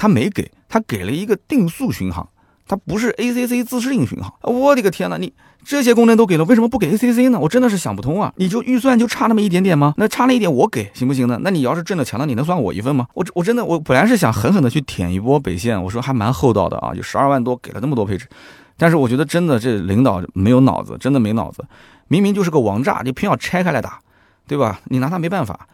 [0.00, 2.26] 他没给，他给了一个定速巡航，
[2.66, 4.32] 他不是 ACC 自适应巡航。
[4.44, 5.30] 我的个天呐，你
[5.62, 7.38] 这些功能都给了，为什么不给 ACC 呢？
[7.38, 8.32] 我真的是想不通啊！
[8.36, 9.92] 你就预算就差那么一点点吗？
[9.98, 11.38] 那差那一点我给行不行呢？
[11.42, 13.06] 那你要是挣的强了，你能算我一份吗？
[13.12, 18.26] 我我真的我本来是想狠狠的去舔一波北线，我说还蛮厚道的啊，就十二万多给了那么多配置。
[18.78, 21.62] 但是我觉得真的这领导没有脑子，真的没脑子。
[22.08, 24.00] 明明就是个王炸，你偏要拆开来打，
[24.46, 24.80] 对吧？
[24.86, 25.68] 你拿他没办法。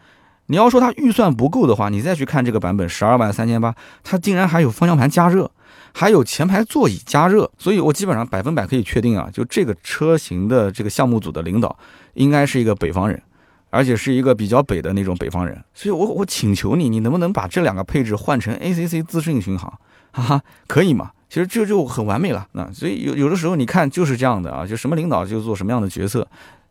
[0.47, 5.49] 你要说它预算不够的话，你再去看这个版本十二万三千八，它竟然还有方向盘加热，
[5.93, 7.49] 还有前排座椅加热。
[7.57, 11.77] 所以我基本上百分百可以确定啊，就这个车型的这个项目组的领导
[12.13, 13.21] 应该是一个北方人，
[13.69, 15.61] 而且是一个比较北的那种北方人。
[15.73, 19.71] 所以我我请求你，你能不能把这两个配置换成 ACC 自适应巡航？
[20.11, 21.11] 哈哈，可以吗？
[21.29, 26.25] 其实这就很完美了，那所以有有的时候你看就是这样的啊，就什么领导就做什么样的决策。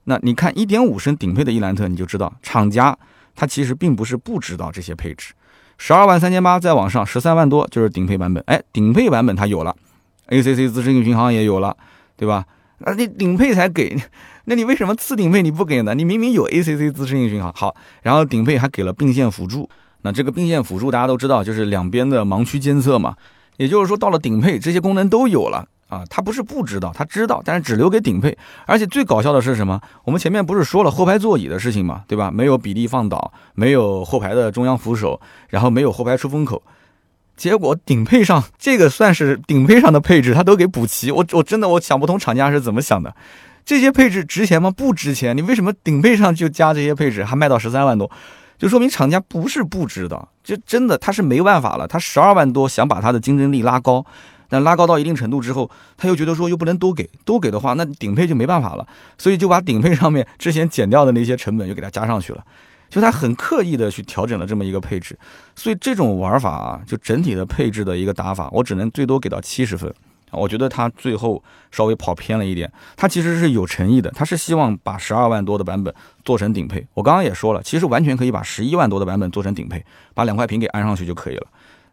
[0.04, 2.96] 那你看一点五升顶配的伊兰特，你就知道厂家
[3.36, 5.32] 他其实并不是不知道这些配置。
[5.78, 9.76] 十二万三千八再往上十三万多就是顶配版本，哎，顶配版本它有了
[10.28, 11.76] ，ACC 自适应巡航也有了，
[12.16, 12.46] 对吧？
[12.78, 13.96] 那你顶配才给，
[14.46, 15.94] 那你为什么次顶配你不给呢？
[15.94, 19.68] 你明明有 ACC 自适应巡航，好，然后顶配还给了并线辅助，
[20.02, 23.14] 那这个并线辅助大家都知道就是两边的盲区监测嘛。
[23.58, 26.04] 也就是说，到了顶配，这些功能都有了啊！
[26.10, 28.36] 他不是不知道，他知道，但是只留给顶配。
[28.66, 29.80] 而且最搞笑的是什么？
[30.04, 32.30] 我们前面不是说了后排座椅的事情嘛，对吧？
[32.30, 36.62] 没有比例放倒，没有后排的中央扶手，然后没有后排出风口。
[37.36, 41.10] 结果顶配上这个算是顶配上的配置，他都给补齐。
[41.10, 43.14] 我我真的我想不通厂家是怎么想的。
[43.64, 44.70] 这些配置值钱吗？
[44.70, 45.36] 不值钱。
[45.36, 48.10] 你为什么顶配上就加这些配置，还卖到十三万多？
[48.58, 51.86] 就说明厂家不是不知道，就真的他是没办法了。
[51.86, 54.06] 他十二万多想把他的竞争力拉高，
[54.48, 58.86] 但拉高到一定程度之后，他又觉得说又不能多给，多给的话，那顶配就没办法了，
[59.18, 62.44] 所以就把顶配上面之前减掉的那些成本又给它加上去了，
[62.88, 65.18] 就他很刻意的去调整了这么一个配置，
[65.54, 69.92] 所以这种玩法啊，就整体的配置的一个打法，我只能最多给到七十分。
[70.32, 76.84] 我觉得他最后稍微跑偏了一点，他其实是有诚意的，他是希望把十二万多的版本做成顶配。
[76.94, 79.82] 我刚刚也说了，其实完全可以把十一万多的版本做成顶配，
[80.14, 81.46] 把两块屏给安上去就可以了。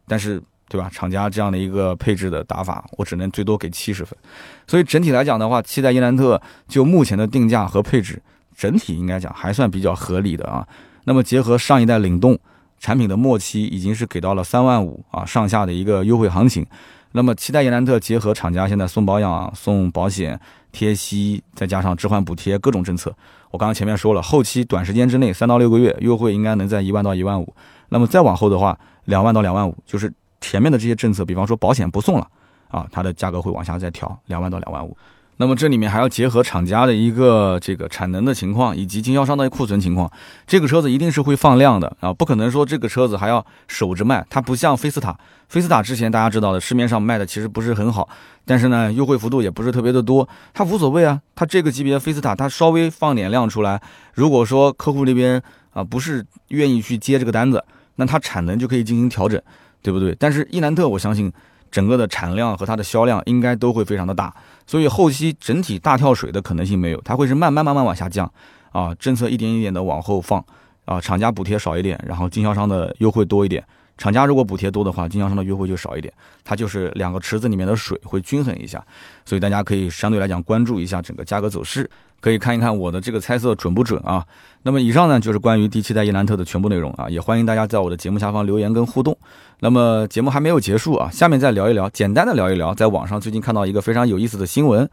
[0.08, 0.90] 但是，对吧？
[0.92, 4.18] 厂家这样的一个配置的打法，我只能最多给七十分。
[4.66, 8.22] 所以整体来讲的话，七代伊兰特就目前的定价和配置，
[8.56, 10.68] 整体应该讲还算比较合理的啊。
[11.06, 12.40] 那么结合上一代领动
[12.80, 16.66] 产品的末期已经是给到了三万五啊上下的一个优惠行情。
[17.12, 20.40] 那么七代伊兰特结合厂家现在送保养、送保险、
[20.72, 23.16] 贴息，再加上置换补贴各种政策，
[23.52, 27.54] 我刚刚前面说了，后期短时间之内三到六个月优惠应该能在一万到一万五。
[27.90, 30.12] 那么再往后的话，两万到两万五，就是
[30.44, 32.28] 前面的这些政策，比方说保险不送了
[32.68, 34.96] 啊，它的价格会往下再调，两万到两万五。
[35.38, 40.10] 那么这里面还要结合厂家的一个这个产能的情况，以及经销商的库存情况。
[40.46, 44.24] 这个车子一定是会放量的啊，不可能说这个车子还要守着卖。
[44.30, 45.18] 它不像菲斯塔，
[45.50, 48.08] 菲斯塔之前大家知道的，市面上卖的其实不是很好，
[48.46, 51.20] 但是呢，优惠幅度也不是特别的多，它无所谓啊。
[51.34, 53.82] 它这个级别菲斯塔，它稍微放点量出来，
[54.14, 57.62] 如果说客户那边啊不是愿意去接这个单子，
[57.96, 59.42] 那它产能就可以进行调整，
[59.84, 60.16] 对不对？
[60.18, 61.32] 但是伊兰特，我相信。
[61.74, 64.32] 整个的产量和它的销量应该都会非常的大，
[64.68, 68.32] 所以后期整体大跳水的可能性没有，它会是慢慢慢慢往下降，
[68.72, 70.40] 啊，政策一点一点的往后放，
[70.86, 73.66] 啊，厂家补贴少一点，然后经销商的优惠多一点。
[73.98, 76.12] 厂家如果补贴多的话，经销商的优惠就少一点，
[76.44, 78.84] 它就是两个池子里面的水会均衡一下，
[79.24, 84.26] 所以大家可以相对来讲关注一下整个价格走势，可以看一看我的这个猜测准不准啊。
[84.64, 89.16] 那么以上呢就是关于第七代伊兰特的全部内容啊，也欢迎大家在我的节目下方留言跟互动。
[89.60, 94.90] 那么节目还没有结束啊，下面再聊一聊，简单的聊一聊，在网上最近看到一个非常有意思的新闻。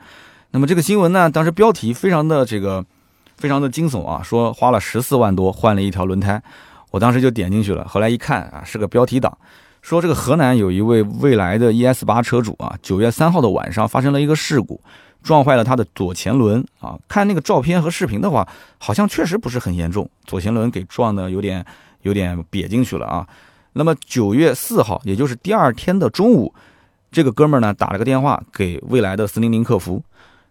[0.50, 2.84] 那么这个新闻呢，当时标题非常的这个
[3.38, 6.42] 非常的惊悚啊，说花了十四万多换了一条轮胎。
[6.90, 9.37] 我当时就点进去了，后来一看啊，是个标题党，
[9.81, 14.81] 说这个河南有一位未来的 ES 八车主啊，九月三号的晚上发生了一个事故，
[15.22, 16.98] 撞坏了他的左前轮啊。
[17.07, 18.46] 看那个照片和视频的话，
[18.79, 21.64] 好像确实不是很严重，左前轮给撞的有点
[22.03, 23.26] 有点瘪进去了啊。
[23.74, 26.53] 那么九月四号，也就是第二天的中午，
[27.12, 30.03] 这个哥们儿呢打了个电话给未来的四零零客服，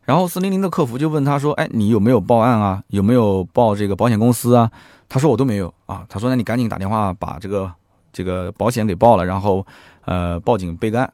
[0.03, 2.81] 然后四零零的客服就问他说：“哎，你有没有报案啊？
[2.87, 4.71] 有没有报这个保险公司啊？”
[5.09, 7.73] 他说我都没有啊，他说那你赶紧打电话把这个
[8.13, 9.65] 这个保险给报了，然后
[10.05, 11.11] 呃报警备案，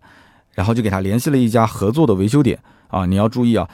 [0.53, 3.67] 然后就给他联系了一家合作的维修点啊，你要注意啊，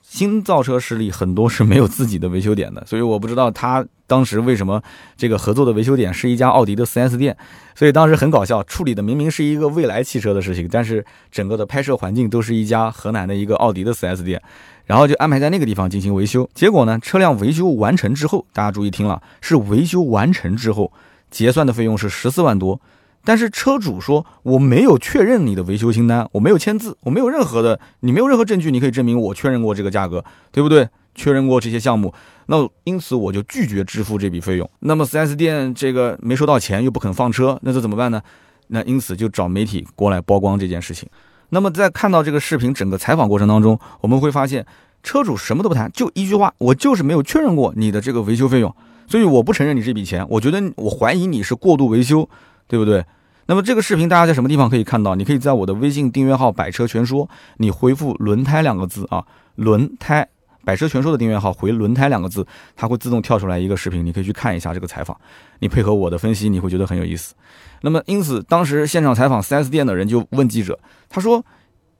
[0.00, 4.82] 新造车势力很多是没有自己的维修点的，所以我不知道他当时为什么
[5.16, 7.36] 这个合作的维修点是一家奥迪的 4S 店，
[7.74, 14.42] 所以当时很搞笑，处理的明明是一个未来汽车的事情，但是整个的拍摄环境都是一家河南的一个奥迪的 4S 店。
[14.86, 20.92] 然后就安排在那个地方进行维修，结果呢，车辆维修完成之后，大家注意听了，是维修完成之后
[21.30, 22.78] 结算的费用是十四万多，
[23.24, 30.86] 但是车主说我没有确认你的维修清单，我没有签字，我没有任何的，你没有任何证据，你可以证明我确认过这个价格，对不对？
[31.14, 32.12] 确认过这些项目，
[32.46, 34.68] 那因此我就拒绝支付这笔费用。
[34.80, 38.20] 那么 4S 店这个没收到钱又不肯放车，那这怎么办呢？
[38.68, 41.08] 那因此就找媒体过来曝光这件事情。
[41.50, 44.66] 那么在看到这个视频整个采访过程当中，我们会发现
[45.02, 48.74] 车主什么都不谈，就一句话，我就是没有确认过你的这个维修费用，
[49.06, 50.26] 所以我不承认你这笔钱。
[50.30, 52.28] 我觉得我怀疑你是过度维修，
[52.66, 53.04] 对不对？
[53.46, 55.14] 那么这个视频大家在什么地方可以看到？
[55.14, 57.28] 你可以在我的微信订阅号“百车全说”，
[57.58, 59.24] 你回复“轮胎”两个字啊，
[59.56, 60.26] 轮胎。
[60.64, 65.16] 百车全说的订阅号回“轮胎”两个字，它会自动跳出来一个视频，你可以去看一下这个采访。
[65.60, 67.34] 你配合我的分析，你会觉得很有意思。
[67.82, 71.44] 那么，因此当时现场采访 4S 店的人就问记者，他说：“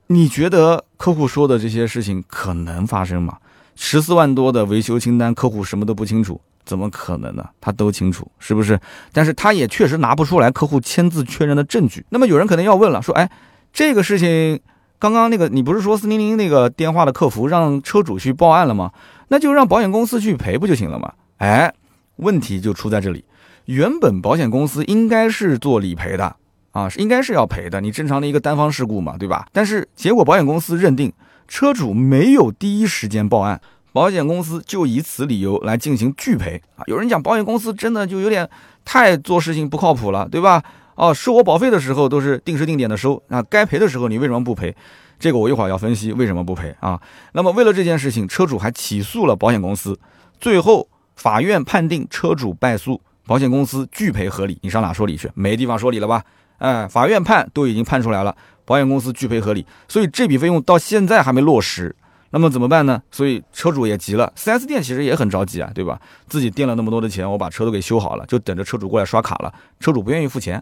[0.09, 3.38] 你觉得客户说的这些事情可能发生吗？
[3.77, 7.46] 十四万多的维修清单，客户什么都不清楚，怎么可能呢？
[7.61, 8.81] 他都清楚，是不是？
[9.12, 12.05] 但是他也确实拿不出来客户签字确认的证据。
[12.09, 13.31] 那么有人可能要问了，说：哎，
[13.72, 14.59] 这个事情……”
[14.98, 18.90] 刚刚那个，你不是说四零零那个电话的客服让车主去报案了吗？
[19.28, 21.12] 那就让保险公司去赔不就行了吗？
[21.38, 21.72] 哎，
[22.16, 23.24] 问题就出在这里。
[23.66, 26.37] 原本保险公司应该是做理赔的
[26.72, 27.80] 啊，是应该是要赔的。
[27.80, 29.46] 你正常的一个单方事故嘛，对吧？
[29.52, 31.12] 但是结果保险公司认定
[31.48, 33.61] 车主没有第一时间报案，
[33.92, 36.85] 保险公司就以此理由来进行拒赔啊。
[36.87, 38.48] 有人讲保险公司真的就有点
[38.85, 40.62] 太做事情不靠谱了，对吧？
[40.96, 44.74] 哦，收我保费的时候都是定时定点的收，那该赔的时候你为什么不赔？
[45.18, 47.00] 这个我一会儿要分析为什么不赔啊。
[47.33, 49.98] 那么为了这件事情，车主还起诉了保险公司，
[50.40, 54.59] 最后法院判定车主败诉，保险公司拒赔合理。
[54.62, 55.30] 你上哪说理去？
[55.35, 56.22] 没地方说理了吧？
[56.59, 61.94] 哎，法院判都已经判出来了，保险公司拒赔合理，所以这笔费用到现在还没落实。
[62.35, 63.01] 那么怎么办呢？
[63.12, 66.01] 所以车主也急了，4S 店其实也很着急啊，对吧？
[66.29, 69.55] 自己垫了那么多的钱，我把车都给修好了，就等着车主过来刷卡了。
[69.79, 70.61] 车主不愿意付钱，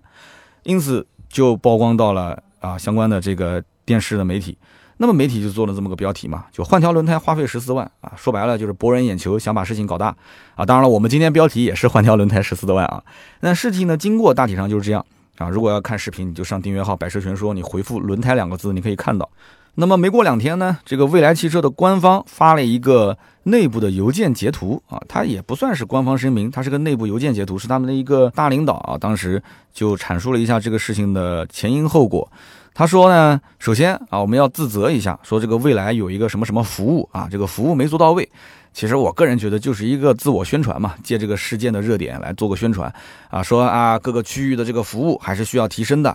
[0.65, 4.59] 因此就曝光到了啊相关的这个电视的媒体。
[4.99, 10.15] 那么媒体就做了这么个标题嘛，就换条轮胎花费十四万啊，说白了就是博人眼球，想把事情搞大
[10.55, 10.67] 啊。
[10.67, 13.03] 当然了，我们今天标题也是换条轮胎十四万啊。
[13.41, 15.03] 那事情呢经过大体上就是这样
[15.39, 15.49] 啊。
[15.49, 19.27] 如果要看视频，你就上订阅号“百车全说”，你回复“轮胎”两个字，你可以看到。
[19.75, 32.31] 那么没过两天呢，这个未来汽车的官方发了一个内部的邮件截图啊，它也不算是官方声明，它是个内部邮件截图，是他们的一个大领导啊，当时就阐述了一下这个事情的前因后果。
[32.75, 38.29] 他说呢，首先啊，我们要自责一下，说这个未来有一个什么什么服务啊，这个服务没做到位。
[38.75, 42.93] 其实我个人觉得就是一个自我宣传嘛，借这个事件的热点来做个宣传
[43.31, 46.15] 啊，说啊各个区域的这个服务还是需要提升的。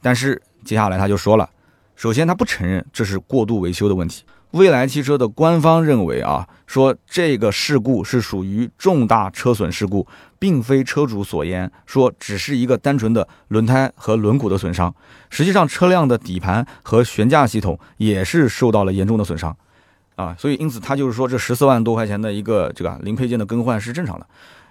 [0.00, 1.46] 但是接下来他就说了。
[1.96, 4.22] 首先，他不承认这是过度维修的问题。
[4.50, 10.06] 蔚来汽车的官方认为啊，说这个事故是属于重大车损事故，
[10.38, 14.94] 并非车主所言，说只是一个单纯的轮胎和轮毂的损伤。
[15.30, 19.56] 实际上，车辆的底盘和悬架系统也是受到了严重的损伤
[20.16, 20.36] 啊。
[20.38, 24.26] 所以，因此他就是说，这十四万多块钱的一个这个零配件的更换是正常的。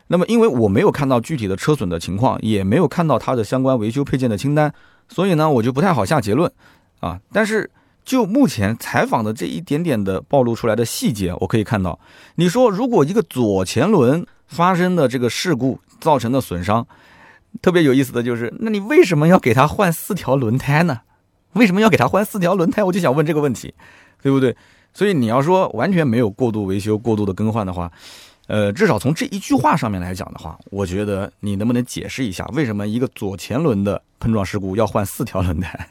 [0.07, 4.71] 那么，因为我没有看到具体的车损的情况，也没有看到它的相关维修配件的清单，
[5.09, 6.51] 所以呢，我就不太好下结论。
[7.05, 7.69] 啊，但是
[8.03, 11.99] 就目前采访的这一点点的暴露出来的细节，我可以看到，
[12.35, 16.87] 你说如果一个左前轮发生的这个事故造成的损伤，
[17.61, 21.01] 特别有意思的就是，那你为什么要给他换四条轮胎呢？
[21.53, 22.83] 为什么要给他换四条轮胎？
[22.83, 23.75] 我就想问这个问题，
[24.23, 24.57] 对不对？
[24.91, 27.91] 所以你要说完全没有过度维修、过度的更换的话。
[28.47, 35.89] 呃，至少从这一句话上面来讲的话，我觉得你能不能解释一下，为什么一个左前轮的碰撞事故要换四条轮胎，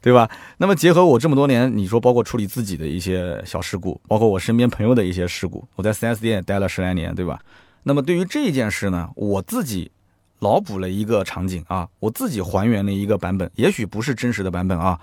[0.00, 0.28] 对吧？
[0.56, 7.40] 那么结合我这么多年，你说包括处理自己的一些小事故，包括我身边朋友的一些事故，我在 4S 店待了十来年，对吧？
[7.84, 9.92] 那么对于这件事呢，我自己
[10.40, 14.98] 脑补了一个场景啊，我自己还原了一个版本，也许不是真实的版本啊，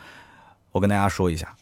[0.73, 1.55] 我跟大家说一下，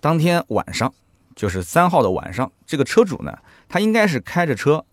[0.00, 0.90] 当天晚上，
[1.36, 3.38] 就是三号的晚上，这个车主呢。
[3.72, 4.84] 他应该是开着车，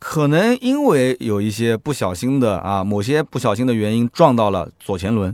[0.00, 5.32] 可能因为有一些不小心的啊，某些不小心的原因撞到了左前轮，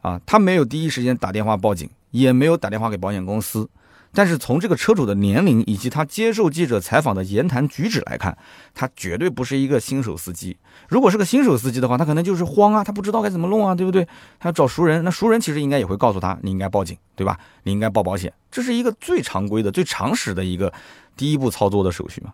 [0.00, 3.70] 啊，他没有第一时间打电话报警，也没有打电话给保险公司。
[4.12, 8.36] 但是从这个车主的年龄以及他接受记者采访的言谈举止来看，
[8.74, 10.56] 他绝对不是一个新手司机。
[10.88, 14.06] 如果是个新手司机的话，他可能就是慌啊，他不知道该怎么弄啊，对不对？
[14.38, 17.38] 他要找熟人，那熟人其实应该也会告诉他，你应该报警，对吧？
[17.62, 20.72] 你应该报保险，这是一个最常规的、最常识的一个。
[21.16, 22.32] 第一步操作的手续嘛，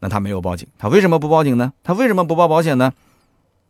[0.00, 1.72] 那他没有报警，他为什么不报警呢？
[1.84, 2.92] 他为什么不报保险呢？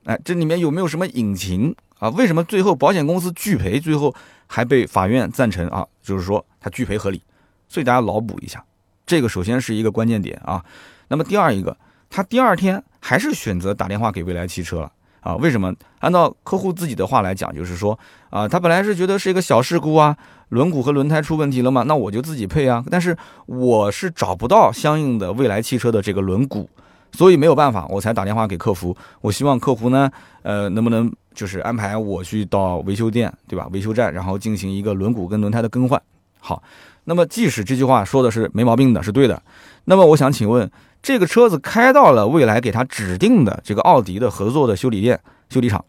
[0.04, 2.08] 哎，这里面有没有什么隐情啊？
[2.10, 4.14] 为什么最后保险公司拒赔，最后
[4.46, 5.86] 还被法院赞成啊？
[6.02, 7.20] 就是说他拒赔合理，
[7.68, 8.64] 所以大家脑补一下，
[9.06, 10.64] 这个首先是一个关键点啊。
[11.08, 11.76] 那么第二一个，
[12.10, 14.92] 他第二天还是选择打电话给未来汽车了。
[15.20, 15.74] 啊，为什么？
[15.98, 17.98] 按照客户自己的话来讲，就是说，
[18.30, 20.16] 啊，他本来是觉得是一个小事故啊，
[20.50, 22.82] 轮毂和轮胎出问题了嘛，那我就自己配啊。
[22.88, 23.14] 但是
[23.46, 26.66] 我是找不到相应的未来汽车的这个轮毂，
[27.12, 28.96] 所以没有办法，我才打电话给客服。
[29.20, 30.10] 我希望客服呢，
[30.42, 33.68] 呃，能不能就是安排我去到维修店，对吧？
[33.72, 36.00] 维修站，然后进行一个轮毂跟轮胎的更换。
[36.38, 36.62] 好，
[37.08, 39.42] 那么即使这句话说的是没毛病的，是对的，
[39.86, 40.70] 那么我想请问。
[41.00, 45.84] 这个车子开到了未来给他指定的这个奥迪的合作的修理店、修理厂，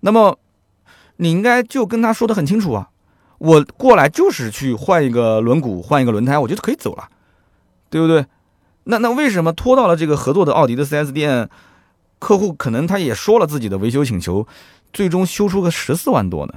[0.00, 0.38] 那么
[1.16, 2.88] 你应该就跟他说的很清楚啊，
[3.36, 7.06] 我过来就是去换一个轮毂、换一个轮胎，我觉得可以走了，
[7.90, 8.24] 对不对？
[8.84, 11.50] 那那为什么拖到了这个合作的奥迪的 4S 店，
[12.18, 14.48] 客户可能他也说了自己的维修请求，
[14.90, 16.54] 最终修出个十四万多呢？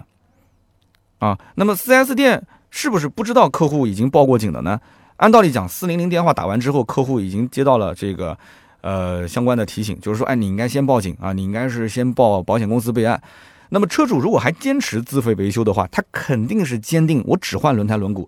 [1.19, 4.79] 啊，那么 4S 店是不是不知道客户已经报过警了呢？
[5.17, 8.38] 按道理讲，四零零电话打完之后，客户已经接到了这个，
[8.82, 13.21] 呃，相关的提醒，就是说，哎，你应该先报警啊，你应该是先报保险公司备案。
[13.69, 18.25] 那么车主如果还坚持自费维修的话，他肯定是坚定我只换轮胎轮毂，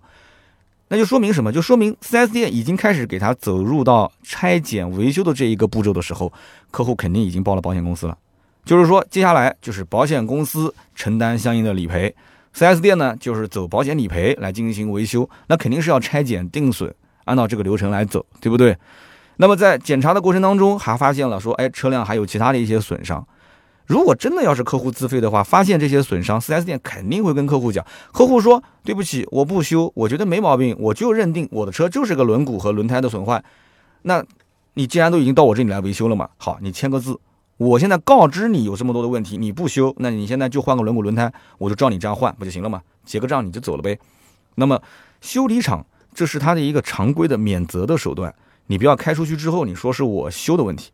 [0.88, 1.50] 那就说明什么？
[1.50, 6.30] 就说明 4S 店已经开始给他走入到拆检维修的这一个步骤的时候，
[6.70, 8.18] 客户肯定已经报了保险公司了。
[8.66, 12.14] 就是说，接下来就是保险公司承担相应的理赔。
[12.54, 18.76] 4S 店呢，就是走保险理赔来进行维修，那肯定是要拆检定损，按照这个流程来走，对不对？
[19.36, 23.26] 那么在检查的过程当中，还发现了说，哎，车辆还有其他的一些损伤。
[23.86, 33.42] 如果真的要是客户自费的话，发现这些损伤，4S 店肯定会跟客户讲，客户说对不起，我不修，我觉得没毛病，我就认定我的车就是个轮毂和轮胎的损坏。
[34.02, 34.24] 那
[34.74, 37.18] 你既然都已经到我这里来维修了嘛，好，你签个字，
[37.62, 42.82] 我现在告知你有这么多的问题，你不修，那你现在就换个轮毂轮胎，我就照你这样换不就行了吗？
[43.04, 43.96] 结个账你就走了呗。
[44.56, 44.82] 那么
[45.20, 48.34] 修理厂这是他的一个常规的免责的手段，
[48.66, 50.90] 你不要开出去之后你说是我修的问题。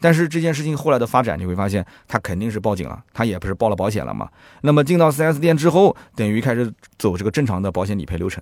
[0.00, 4.28] 但是这件事情后来的发展，你会发现他肯定是报警了，他也不是报了保险了嘛。
[4.60, 8.40] 那么进到 4S 店之后，等于开始走这个正常的保险理赔流程。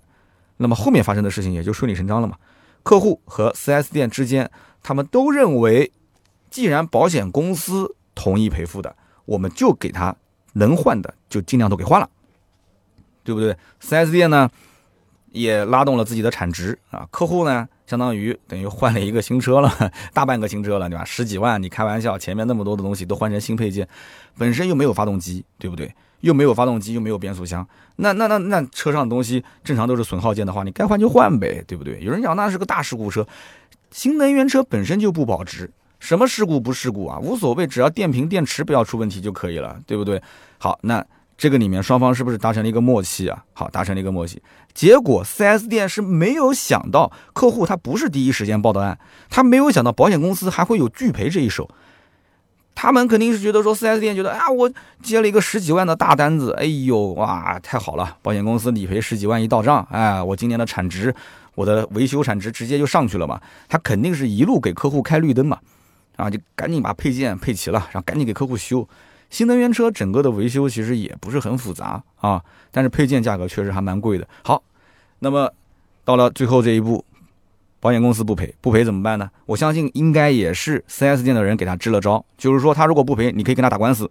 [0.58, 2.36] 那么后面发生的事情也就顺理成章了嘛。
[2.82, 4.50] 客户和 4S 店之间，
[4.82, 5.90] 他们都认为，
[6.52, 8.94] 既然保险公司同意赔付的，
[9.24, 10.14] 我们就给他
[10.52, 12.08] 能换的就尽量都给换了，
[13.24, 14.48] 对不对？4S 店呢
[15.32, 17.68] 也拉动了自己的产值啊，客户呢。
[17.84, 19.70] 相当于等于换了一个新车了，
[20.14, 21.04] 大半个新车了，对吧？
[21.04, 23.86] 十几万，你开玩笑，前面那么多的东西都换成新配件，
[24.38, 25.94] 本身又没有发动机，对不对？
[26.20, 32.00] 又没有发动机，又没有变速箱，那那那那车上的东西正常都是损耗件的话，你该换就换呗，对不对？
[32.00, 33.26] 有人讲那是个大事故车，
[33.90, 35.70] 新能源车本身就不保值，
[36.02, 37.16] 什么事故不事故啊？
[37.20, 40.20] 无所谓，只要电瓶电池不要出问题就可以了，对不对？
[40.58, 41.04] 好，那。
[41.38, 43.44] 这个里面双方是不是达成了一个默契啊？
[43.52, 44.40] 好，达成了一个默契。
[44.74, 48.96] 结果 4S 店是没有想到客户他不是第一时间报的案，
[49.28, 51.68] 他没有想到保险公司还会有拒赔这一手。
[52.76, 54.70] 他们肯定是觉得说 4S 店觉得啊，我
[55.02, 61.12] 接了一个十几万的大单子，哎呦哇，太好了，保险公司理赔十几万一到账，哎，我今年的产值，
[61.56, 63.40] 我的维修产值直接就上去了嘛。
[63.68, 65.58] 他肯定是一路给客户开绿灯嘛，
[66.16, 68.86] 啊，就赶紧把配件配齐了，然后赶紧给客户修。
[69.30, 74.28] 新能源车整个的维修其实也不是很复杂啊，但是配件价格确实还蛮贵的。
[74.44, 74.62] 好，
[75.20, 75.50] 那么
[76.04, 77.02] 到了最后这一步，
[77.80, 79.30] 保险公司不赔，不赔怎么办呢？
[79.46, 84.10] 我相信应该也是 4S 店的人给他支了招，就是说他如果不赔，你可以跟他打官司。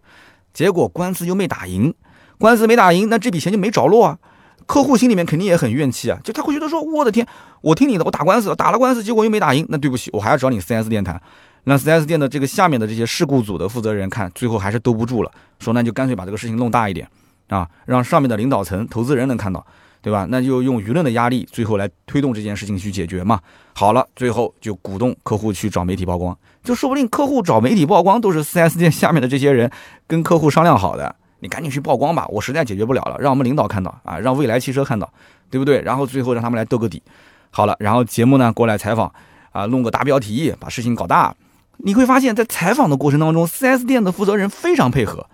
[0.53, 1.93] 结果官司又没打赢，
[2.39, 4.17] 官司没打赢，那这笔钱就没着落啊。
[4.65, 7.27] 客户心里面肯定也很怨气啊，就他会觉得说，我的天，
[7.61, 11.21] 我听你的，我打官司，打了官司，结果又没打赢，那对不起，我还要找你 4S 店谈。
[11.63, 17.07] 那 4S 店的这个下面的这些事故组的负责人看，最后还是兜不住了，说那就干脆把这个事情弄大一点，
[17.49, 19.65] 啊，让上面的领导层、投资人能看到，
[20.01, 20.25] 对吧？
[20.29, 23.39] 那就用舆论的压力，最后来推动这件事情去解决嘛。
[23.73, 29.69] 好了，最后就鼓动客户去找媒体曝光，就说不定客户找媒体曝光都是 4S 店下面的这些人
[30.07, 35.07] 跟客户商量好的，你赶紧去曝光吧，我实在解决不了了，让我们领导看到啊，让未来汽车看到，
[35.51, 35.79] 对不对？
[35.83, 37.03] 然后最后让他们来兜个底。
[37.51, 39.13] 好了，然后节目呢过来采访，
[39.51, 41.33] 啊，弄个大标题，把事情搞大。
[41.83, 45.27] 你会发现在采访的过程当中，4S 店的负责人非常配合，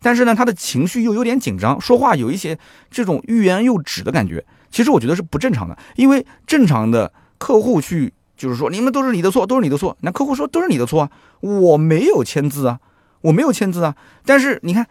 [0.00, 2.58] 但是呢，他的情绪又有点紧张，说话有一些
[2.90, 4.44] 这种欲言又止的感觉。
[4.70, 9.96] 其实我觉得是不正常的，因为正常的客户去就是说你们都是你的错，都是你的错。
[10.00, 12.78] 那客户说都是你的错啊，我没有签字啊，
[13.22, 13.96] 我没有签字啊。
[14.24, 14.86] 但是你看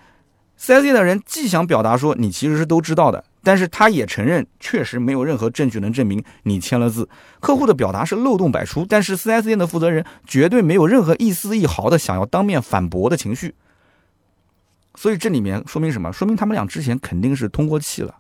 [0.60, 3.24] ，4S 店的人既想表达说你其实是都知道的。
[3.48, 7.08] 但是他也承认，确实没有任何证据能证明你签了字。
[7.40, 13.56] 客户的表达是漏洞百出，但是 4S 店的负责人绝对没有任何一丝一毫的想要当面反驳的情绪。
[14.96, 16.12] 所以这里面说明什么？
[16.12, 18.14] 说明他们俩之前肯定是通过气了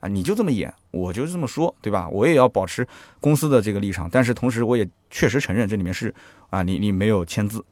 [0.00, 0.08] 啊！
[0.08, 2.08] 你就这么演，我就这么说，对吧？
[2.08, 2.84] 我也要保持
[3.20, 6.12] 公司的这个立场，但是同时我也确实承认这里面是
[6.50, 7.64] 啊，你你没有签字。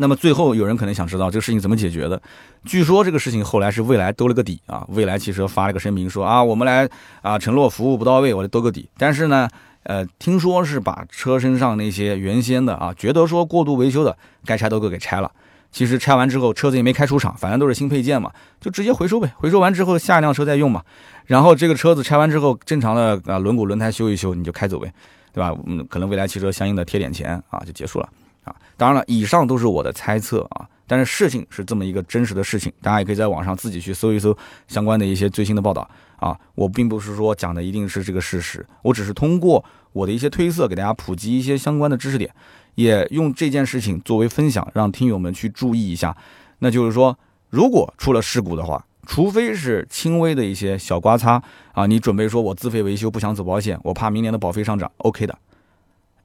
[0.00, 2.20] 那么最后有人可能想知道这个事情怎么解决的？
[2.64, 6.88] 据说这个事情后来是蔚来兜了个底啊，蔚来汽车发了个声明说啊，我们来
[7.20, 8.88] 啊承诺服务不到位，我来兜个底。
[8.96, 9.46] 但是呢，
[9.82, 15.30] 呃，听说是把车身上那些原先的啊，觉得说过度维修的该拆都给给拆了。
[15.70, 19.30] 其实拆完之后车子也没开出厂，反正都是新配件嘛，就直接回收呗。
[19.36, 20.82] 回收完之后下一辆车再用嘛。
[21.26, 24.90] 然后这个车子拆完之后，正常的啊轮毂轮胎修一修你就开走呗，
[25.32, 25.54] 对吧？
[25.66, 28.08] 嗯，可能蔚来汽车相应的贴点钱啊就结束了。
[28.44, 34.36] 啊，当然了，以上都是我的猜测啊，但是事情是这么一个真实的事情，大家也可以在网上自己去搜一搜
[34.68, 36.38] 相关的一些最新的报道啊。
[36.54, 42.32] 我并不是说讲的一定是这个事实，我只是通过我的一些推测给大家普及一些相关的知识点，
[42.74, 46.16] 也用这件事情作为分享，让听友们去注意一下。
[46.60, 47.18] 那就是说，
[47.48, 55.36] 如果出了事故的话，除非是轻微的一些小刮擦啊，你准备说我自费维修，不想走保险，我怕明年的保费上涨，OK 的。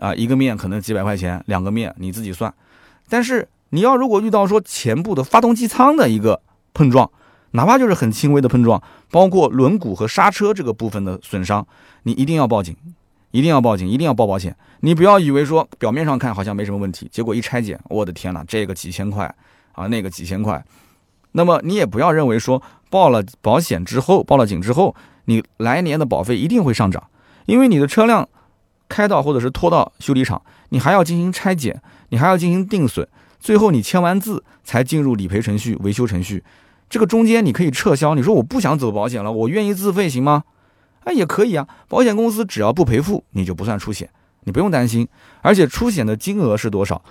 [0.05, 2.53] 啊，一个面可能几百块钱，两个面你自己算。
[3.09, 6.39] 但是你要如果遇到说前部的发动机舱的一个
[6.75, 7.09] 碰撞，
[7.51, 8.79] 哪怕就是很轻微的碰撞，
[9.09, 11.65] 包括轮毂和刹车这个部分的损伤，
[12.03, 12.75] 你一定要报警，
[13.31, 14.55] 一定要报警，一定要报保险。
[14.81, 19.33] 你不要以为说表面上看好像没什么问题，结果一拆检，我的天哪，这个几千块
[19.71, 20.63] 啊，那个几千块。
[21.31, 24.95] 那么你也不要认为说报了保险之后，报了警之后，
[25.25, 27.09] 你来年的保费一定会上涨，
[27.47, 28.29] 因为你的车辆。
[28.88, 33.07] 开到或者是拖到修理厂，你还要进行拆解，你还要进行定损，
[33.39, 36.43] 最后你签完字才进入理赔程序、维修程序。
[36.89, 40.43] 这个中间你可以撤销，你说我不想走保险了，我愿意自费行吗？
[41.03, 44.09] 啊，也可以啊，保险公司只要不赔付，你就不算出险，
[44.43, 45.07] 你不用担心。
[45.41, 47.01] 而且出险的金额是多少？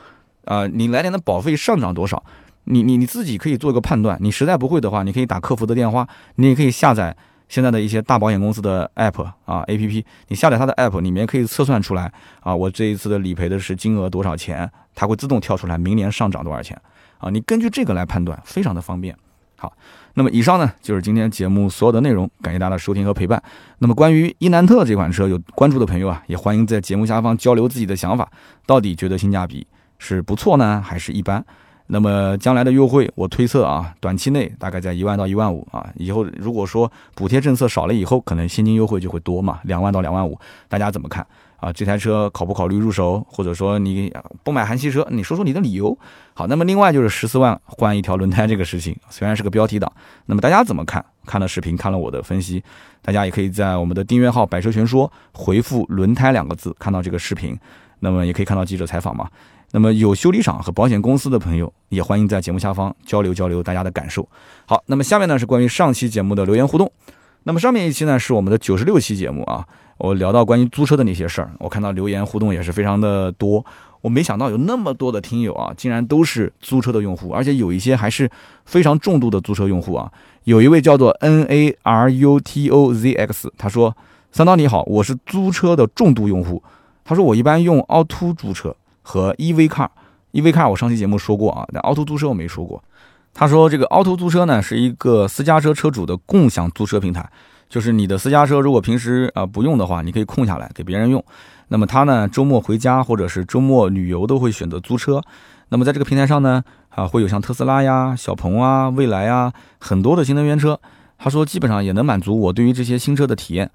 [0.45, 2.23] 啊，你来年的保费上涨多少？
[2.65, 4.17] 你你你自己可以做一个判断。
[4.21, 7.17] 你实在不会的话，你可以打客服的电话，你也可以下载
[7.49, 16.81] 现在的一些大保险公司的 app 啊 app，你下载它的 app 里面可以测算出来啊，我这一次的理赔的是金额多少钱，它会自动跳出来明年上涨多少钱
[17.19, 19.15] 啊，你根据这个来判断，非常的方便。
[19.57, 19.73] 好，
[20.15, 23.41] 那么以上呢就是今天节目所有的内容，感谢大家的收听和陪伴。
[23.79, 28.31] 那么关于伊兰特这款车，有关注的朋友啊，也欢迎在节目下方交流自己的想法，
[28.67, 29.67] 到底觉得性价比
[29.99, 31.45] 是不错呢，还是一般？
[31.87, 35.87] 那么将来的优惠，我推测啊，短期内大概在一万到一万五啊。
[35.97, 41.27] 以后如果说补贴政策少了以后，可能现金优惠就会多嘛，两万到两万五，大家怎么看
[41.57, 41.71] 啊？
[41.71, 43.25] 这台车考不考虑入手？
[43.29, 44.11] 或者说你
[44.43, 45.97] 不买韩系车，你说说你的理由。
[46.33, 49.93] 好，那么另外就是十四万换一条轮胎这个事情，虽然是个标题党，
[50.27, 51.05] 那么大家怎么看？
[51.27, 52.63] 看了视频，看了我的分析，
[53.03, 57.59] 大家也可以在我们的订阅号“百车全说”回复“轮胎”两个字，看到这个视频，
[58.01, 59.29] 那么也可以看到记者采访嘛。
[59.75, 64.29] 那么有修理厂和保险公司的朋友，也欢迎在节目下方交流交流大家的感受。
[64.67, 66.93] 好，那么下面呢是关于上期节目的留言互动。
[67.43, 69.67] 那么上面一期呢是我们的九十六期节目啊，
[69.99, 73.67] 我聊到关于租车的那些事儿，我看到留言互动也是非常的多。
[74.01, 78.31] 我没想到有那么多的听友啊，竟然都是租车的用户，而且有一些还是
[78.65, 80.09] 非常重度的租车用户啊。
[80.45, 83.97] 有一位叫做 N A R U T O Z X，他说
[84.31, 86.63] ：“三刀你好，我是租车的重度用户。”
[87.05, 88.73] 他说：“我一般用凹凸租车。”
[89.05, 92.83] 和 EV Car，EV Car 我上期节目说过啊，但凹凸租车我没说过。
[93.33, 97.29] 他说这个凹凸租车呢是一个私家车车主的共享租车平台，
[97.69, 101.25] 就是你的私家车如果平时啊不用的话，你可以空下来给别人用。
[101.69, 105.21] 那么他呢周末回家或者是周末旅游都会选择租车。
[105.69, 110.81] 那么在这个平台上呢啊会有像特斯拉呀、小鹏啊、蔚来啊很多的新能源车。
[111.19, 113.71] 他说基本上也能满足我对于这些新车的体验。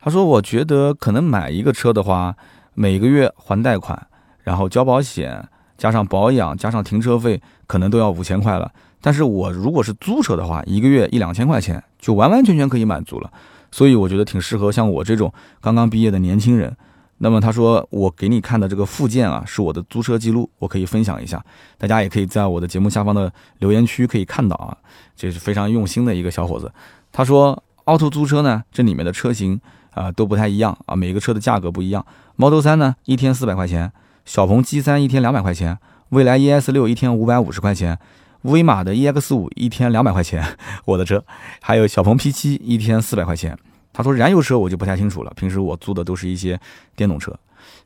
[0.00, 2.36] 他说我觉得可能买一个车的话，
[2.74, 4.06] 每个月还贷款。
[4.42, 8.70] 然后交保险，加上保养，加上停车费，可能都要五千块了。
[9.00, 13.30] 但是我如果是租车的话，一个月一两千块钱就完完全全可以满足了。
[13.70, 16.76] 所以我觉得挺适合像我这种刚刚毕业的年轻人。
[17.22, 21.42] 那么他说，我给你看的这个附件啊，是我的租车记录，我可以分享一下，
[21.76, 24.76] 大家也可以在我的节目下方的留言区可以看到啊，
[25.14, 26.72] 这是非常用心的一个小伙子。
[27.12, 29.60] 他说，凹凸租车呢，这里面的车型
[29.92, 32.04] 啊都不太一样啊，每个车的价格不一样。
[32.36, 33.92] Model 三呢，一天四百块钱。
[34.30, 35.76] 小鹏 G 三一天两百块钱，
[36.10, 37.98] 蔚来 ES 六一天五百五十块钱，
[38.42, 40.56] 威马的 EX 五一天两百块钱，
[40.86, 41.24] 我的车，
[41.60, 43.58] 还有小鹏 P 七一天四百块钱。
[43.92, 46.60] 他说燃油车我就不太清楚了，平时我租的都是一些
[46.94, 47.36] 电动车。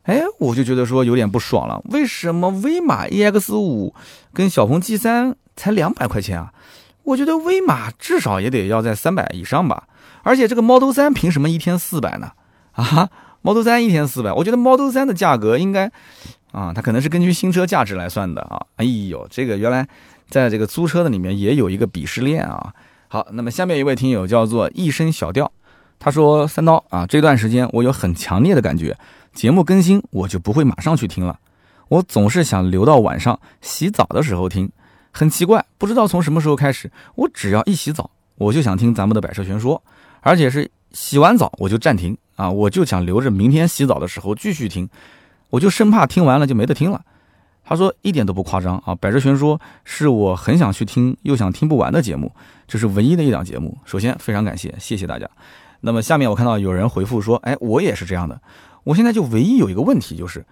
[0.03, 3.95] 哎，我就觉得说有点不爽了，为什么威马 EX 五
[4.35, 6.53] 跟小鹏 G 三才两百块钱啊？
[7.05, 9.85] 我觉得威马至少也得要在三百以上吧，
[10.23, 12.33] 而且这个 Model 三凭什么一天四百呢？
[12.73, 13.09] 啊
[13.45, 15.93] ？Model 3一天四百，我觉得 Model 3的价格应该，
[16.51, 18.65] 啊，它可能是根据新车价值来算的啊。
[18.77, 19.87] 哎呦，这个原来
[20.31, 22.73] 在这个租车的里面也有一个鄙视链啊。
[23.09, 25.53] 好，那么下面一位听友叫做一声小调，
[25.99, 28.97] 他说三刀啊，这段时间我有很强烈的感觉，
[29.35, 31.39] 节目更新我就不会马上去听了，
[31.89, 34.73] 我总是想留到晚上洗澡的时候听。
[35.13, 39.81] 很奇怪，不知道从什么时候开始，我只要一洗澡，我就想听咱们的百车全说，
[40.23, 42.17] 而且是洗完澡我就暂停。
[42.37, 44.89] 啊，我就想留着明天洗澡的时候继续听，
[45.51, 47.05] 我就生怕听完了就没得听了。
[47.65, 52.31] 他说一点都不夸张啊，百车全说是我很想去听又想听不完的节目，
[52.69, 53.79] 这是唯一的一档节目。
[53.85, 55.29] 首先非常感谢，谢谢大家。
[55.81, 58.41] 那么下面我看到有人回复说，哎，我也是这样的。
[58.85, 60.45] 我现在就唯一有一个问题就是，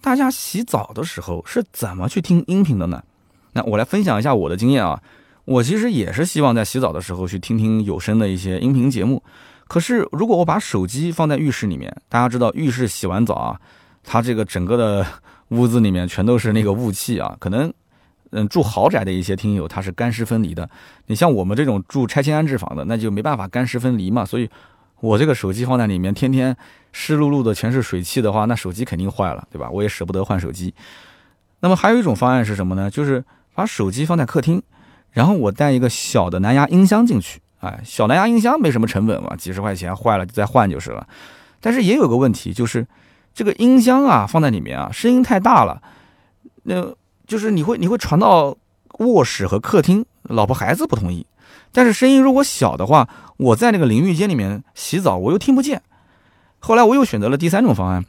[0.00, 3.02] 大家洗澡的时候是怎么去听音频的呢？
[3.54, 5.02] 那我来分享一下我的经验啊，
[5.46, 9.20] 我其实也是希望在洗澡的时候去听听有声的一些音频节目。
[9.68, 13.60] 可是，如果我把手机放在浴室里面，大家知道浴室洗完澡啊，
[14.04, 15.04] 它这个整个的
[15.48, 17.36] 屋子里面全都是那个雾气啊。
[17.40, 17.72] 可能，
[18.30, 20.70] 嗯，住豪宅的一些听友他是干湿分离的。
[21.06, 24.24] 你像我们这种住拆迁安置房的，那就没办法干湿分离嘛。
[24.24, 24.48] 所以，
[25.00, 26.56] 我这个手机放在里面，天天
[26.92, 29.68] 湿漉漉的全是水汽的话，那手机肯定坏了，对吧？
[29.70, 30.72] 我也舍不得换手机。
[31.58, 32.88] 那么还有一种方案是什么呢？
[32.88, 34.62] 就是把手机放在客厅，
[35.10, 37.40] 然后我带一个小的蓝牙音箱进去。
[37.66, 41.06] 哎，小蓝牙音箱没什么成本嘛，几十块钱坏了再换就是了。
[41.60, 42.86] 但是也有个问题，就是
[43.34, 45.82] 这个音箱啊放在里面啊，声音太大了，
[46.62, 46.94] 那
[47.26, 48.56] 就是你会你会传到
[48.98, 51.26] 卧室和客厅，老婆孩子不同意。
[51.72, 55.82] 但是声音如果小的话，我在那个淋浴间里面洗澡我又听不见。
[56.58, 58.04] 后来我又选择了第三种方案，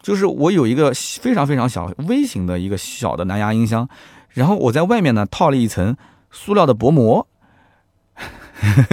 [0.00, 3.88] 就是我有一个非常非常小微型的一个小的蓝牙音箱，
[4.30, 5.96] 然后我在外面呢套了一层
[6.30, 7.26] 塑料的薄膜。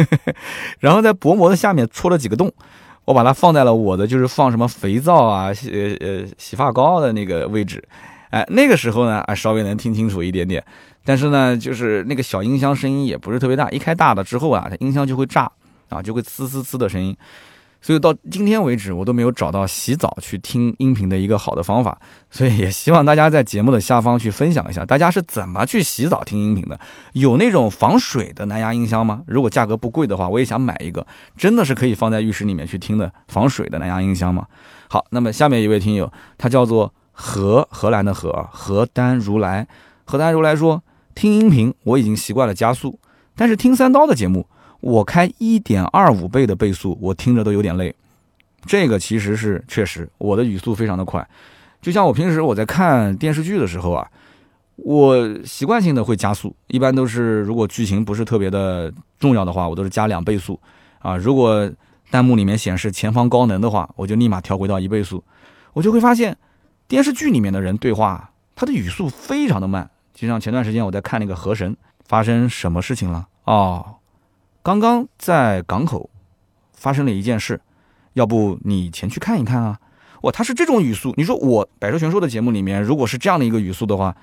[0.80, 2.51] 然后在薄膜的下面戳了几个洞，
[3.05, 7.84] 我把它放在了我的就是放什么肥皂啊、洗呃洗发膏的那个位置，
[8.30, 10.64] 哎，那个时候呢，哎，稍微能听清楚一点点。
[11.03, 15.51] 但是呢，就是那个小音箱声音也不是特别大，一开大了之后啊，它音箱就会炸
[15.89, 17.16] 啊，就会呲呲呲的声音。
[17.82, 22.00] 所以到今天为止，我都没有找到洗澡去听音频的一个好的方法。
[22.30, 26.80] 所以也希望大家在节目的下方去分享一下，大家是怎么去洗澡听音频的？
[27.14, 29.24] 有那种防水的蓝牙音箱吗？
[29.26, 31.06] 如果价格不贵的话，我也想买一个，
[31.36, 34.46] 真的是可以放在浴室里面去听的防水的蓝牙音箱吗？
[34.88, 39.68] 好，那么下面一位听友，他叫做荷荷兰的荷荷丹如来，
[40.06, 40.84] 荷丹如来说。
[41.14, 42.98] 听音频我已经习惯了加速，
[43.36, 44.48] 但是听三刀的节目，
[44.82, 47.96] 我开一点二五倍的倍速，我听着都有点累。
[48.66, 51.28] 这个其实是确实，我的语速非常的快。
[51.82, 54.08] 就像我平时我在看电视剧的时候啊，
[54.76, 60.60] 我习惯性的会加速，一般都是如果剧情不是特别的重要的话，我都是加两倍速
[61.00, 61.16] 啊。
[61.16, 61.72] 如果
[62.12, 65.24] 弹幕里面显示前方高能的话，我就立马调回到一倍速，
[65.74, 66.38] 我就会发现
[66.88, 69.90] 电视剧里面的人对话，他的语速非常的慢。
[70.14, 71.74] 就像前段时间我在看那个《河神》，
[72.06, 73.28] 发生什么事情了？
[73.46, 73.96] 哦，
[74.64, 76.09] 刚刚在港口
[76.74, 77.59] 发生了一件事，
[78.14, 79.80] 要不你前去看一看啊？
[80.22, 84.16] 哇，他是这种语速，你说我百兽全说的节目里面，如果是这样的一个语速的话，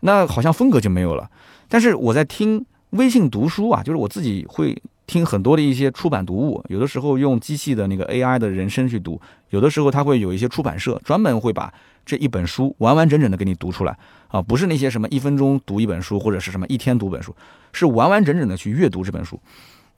[0.00, 1.28] 那好像风格就没有了。
[1.68, 11.74] 但是我在听微信读书啊， 就是我自己会听很多的一些出版读物，有的时候用机器的那个 AI 的人声去读，有的时候他会有一些出版社专门会把
[12.06, 13.98] 这一本书完完整整的给你读出来。
[14.28, 17.34] 啊，不是那些什么一分钟读一本书，或者是什么一天读本书，
[17.72, 19.40] 是完完整整的去阅读这本书。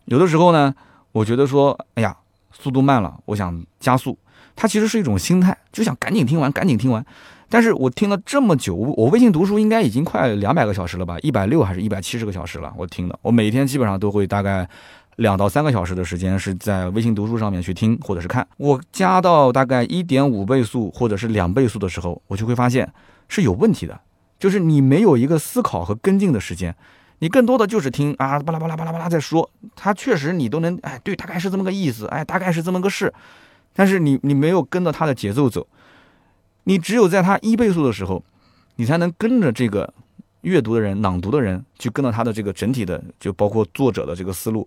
[0.06, 0.74] 有的时候呢，
[1.12, 2.16] 我觉得说，哎呀，
[2.52, 4.16] 速度慢了，我想加速。
[4.54, 7.04] 它其实是一种心态，就想赶紧听完，赶紧听完。
[7.48, 11.18] 但是我听了这么久，我微信读书应该已经快两百个小时了吧？
[11.22, 12.72] 一百六还是一百七十个小时了？
[12.76, 14.68] 我听的，我每天基本上都会大概
[15.16, 18.46] 两到三个小时的时间是在微信读书上面去听或者是看。
[18.56, 22.90] 我加到大概一点五倍速或者是两倍速的时候，我就会发现
[23.28, 24.00] 是有问题的。
[24.38, 26.74] 就是你没有一个思考和跟进的时间，
[27.22, 33.14] 你更多的就是听啊巴拉巴拉巴拉巴拉在说，他确实你都能哎对，大概是这么个意思，哎大概是这么个事，
[33.72, 35.64] 但是你你没有跟着他的节奏走，
[36.64, 38.24] 你只有在他一倍速的时候，
[38.74, 39.94] 你才能跟着这个
[40.40, 44.66] 阅读的人、朗读的人去跟着他的这个整体的，就包括作者的这个思路，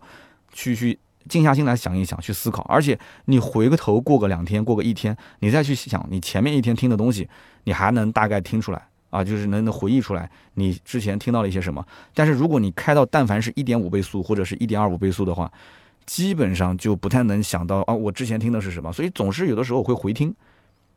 [0.53, 0.97] 去去
[1.27, 7.27] 静下心来想一想，去思考，而且你回个头过个两天，过个一天，你再去想你前面一天听的东西，
[7.65, 8.87] 你还能大概听出来。
[9.15, 15.51] 啊，就是能能回忆出来你之前听到了一些什么，但是如果你开到但凡是一点五倍速或者是一点二五倍速的话，
[16.05, 20.35] 基本上就不太能想到啊，我之前听的是什么，所以总是有的时候会回听，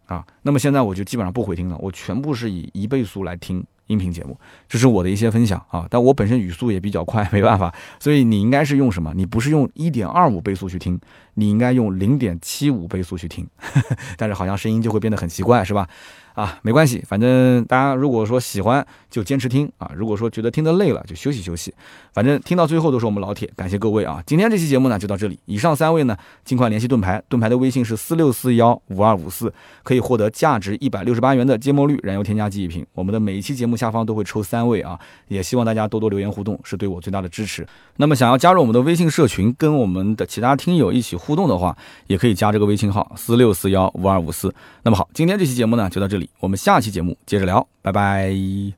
[0.07, 3.65] 啊，那么现在我就基本上不回听了，我全部是以一倍速来听。
[3.89, 4.39] 音频节目，
[4.69, 9.15] 这是我的一些分享啊，但我本身语速也比较快，没办法，所以你应该是用什么？
[9.17, 11.01] 你不是用一点二五倍速去听，
[11.33, 13.49] 你应该用零点七五倍速去听，
[14.19, 15.89] 但是好像声音就会变得很奇怪，是吧？
[16.39, 21.75] 啊，没关系，反正大家如果说喜欢就坚持听啊，如果说觉得听得累了就休息休息，
[22.13, 24.23] 反正听到最后都是我们老铁，感谢各位啊！
[24.25, 32.87] 今天这期节目呢就到这里，以上三位呢尽快联系盾牌，盾牌的微信是四六四幺五二五四，可以获得价值一百六十八元的芥末绿燃油添加剂一瓶。
[32.95, 37.67] 我们的每一期节目下方都会抽三位啊，也希望大家多多留言互动，是对我最大的支持。
[37.97, 41.77] 那么想要加入我们的微信社群，跟我们的其他听友一起互动的话，
[42.07, 44.55] 也可以加这个微信号四六四幺五二五四。
[44.85, 46.28] 那么好，今天这期节目呢就到这里。
[46.41, 48.78] 我们下期节目接着聊，拜拜。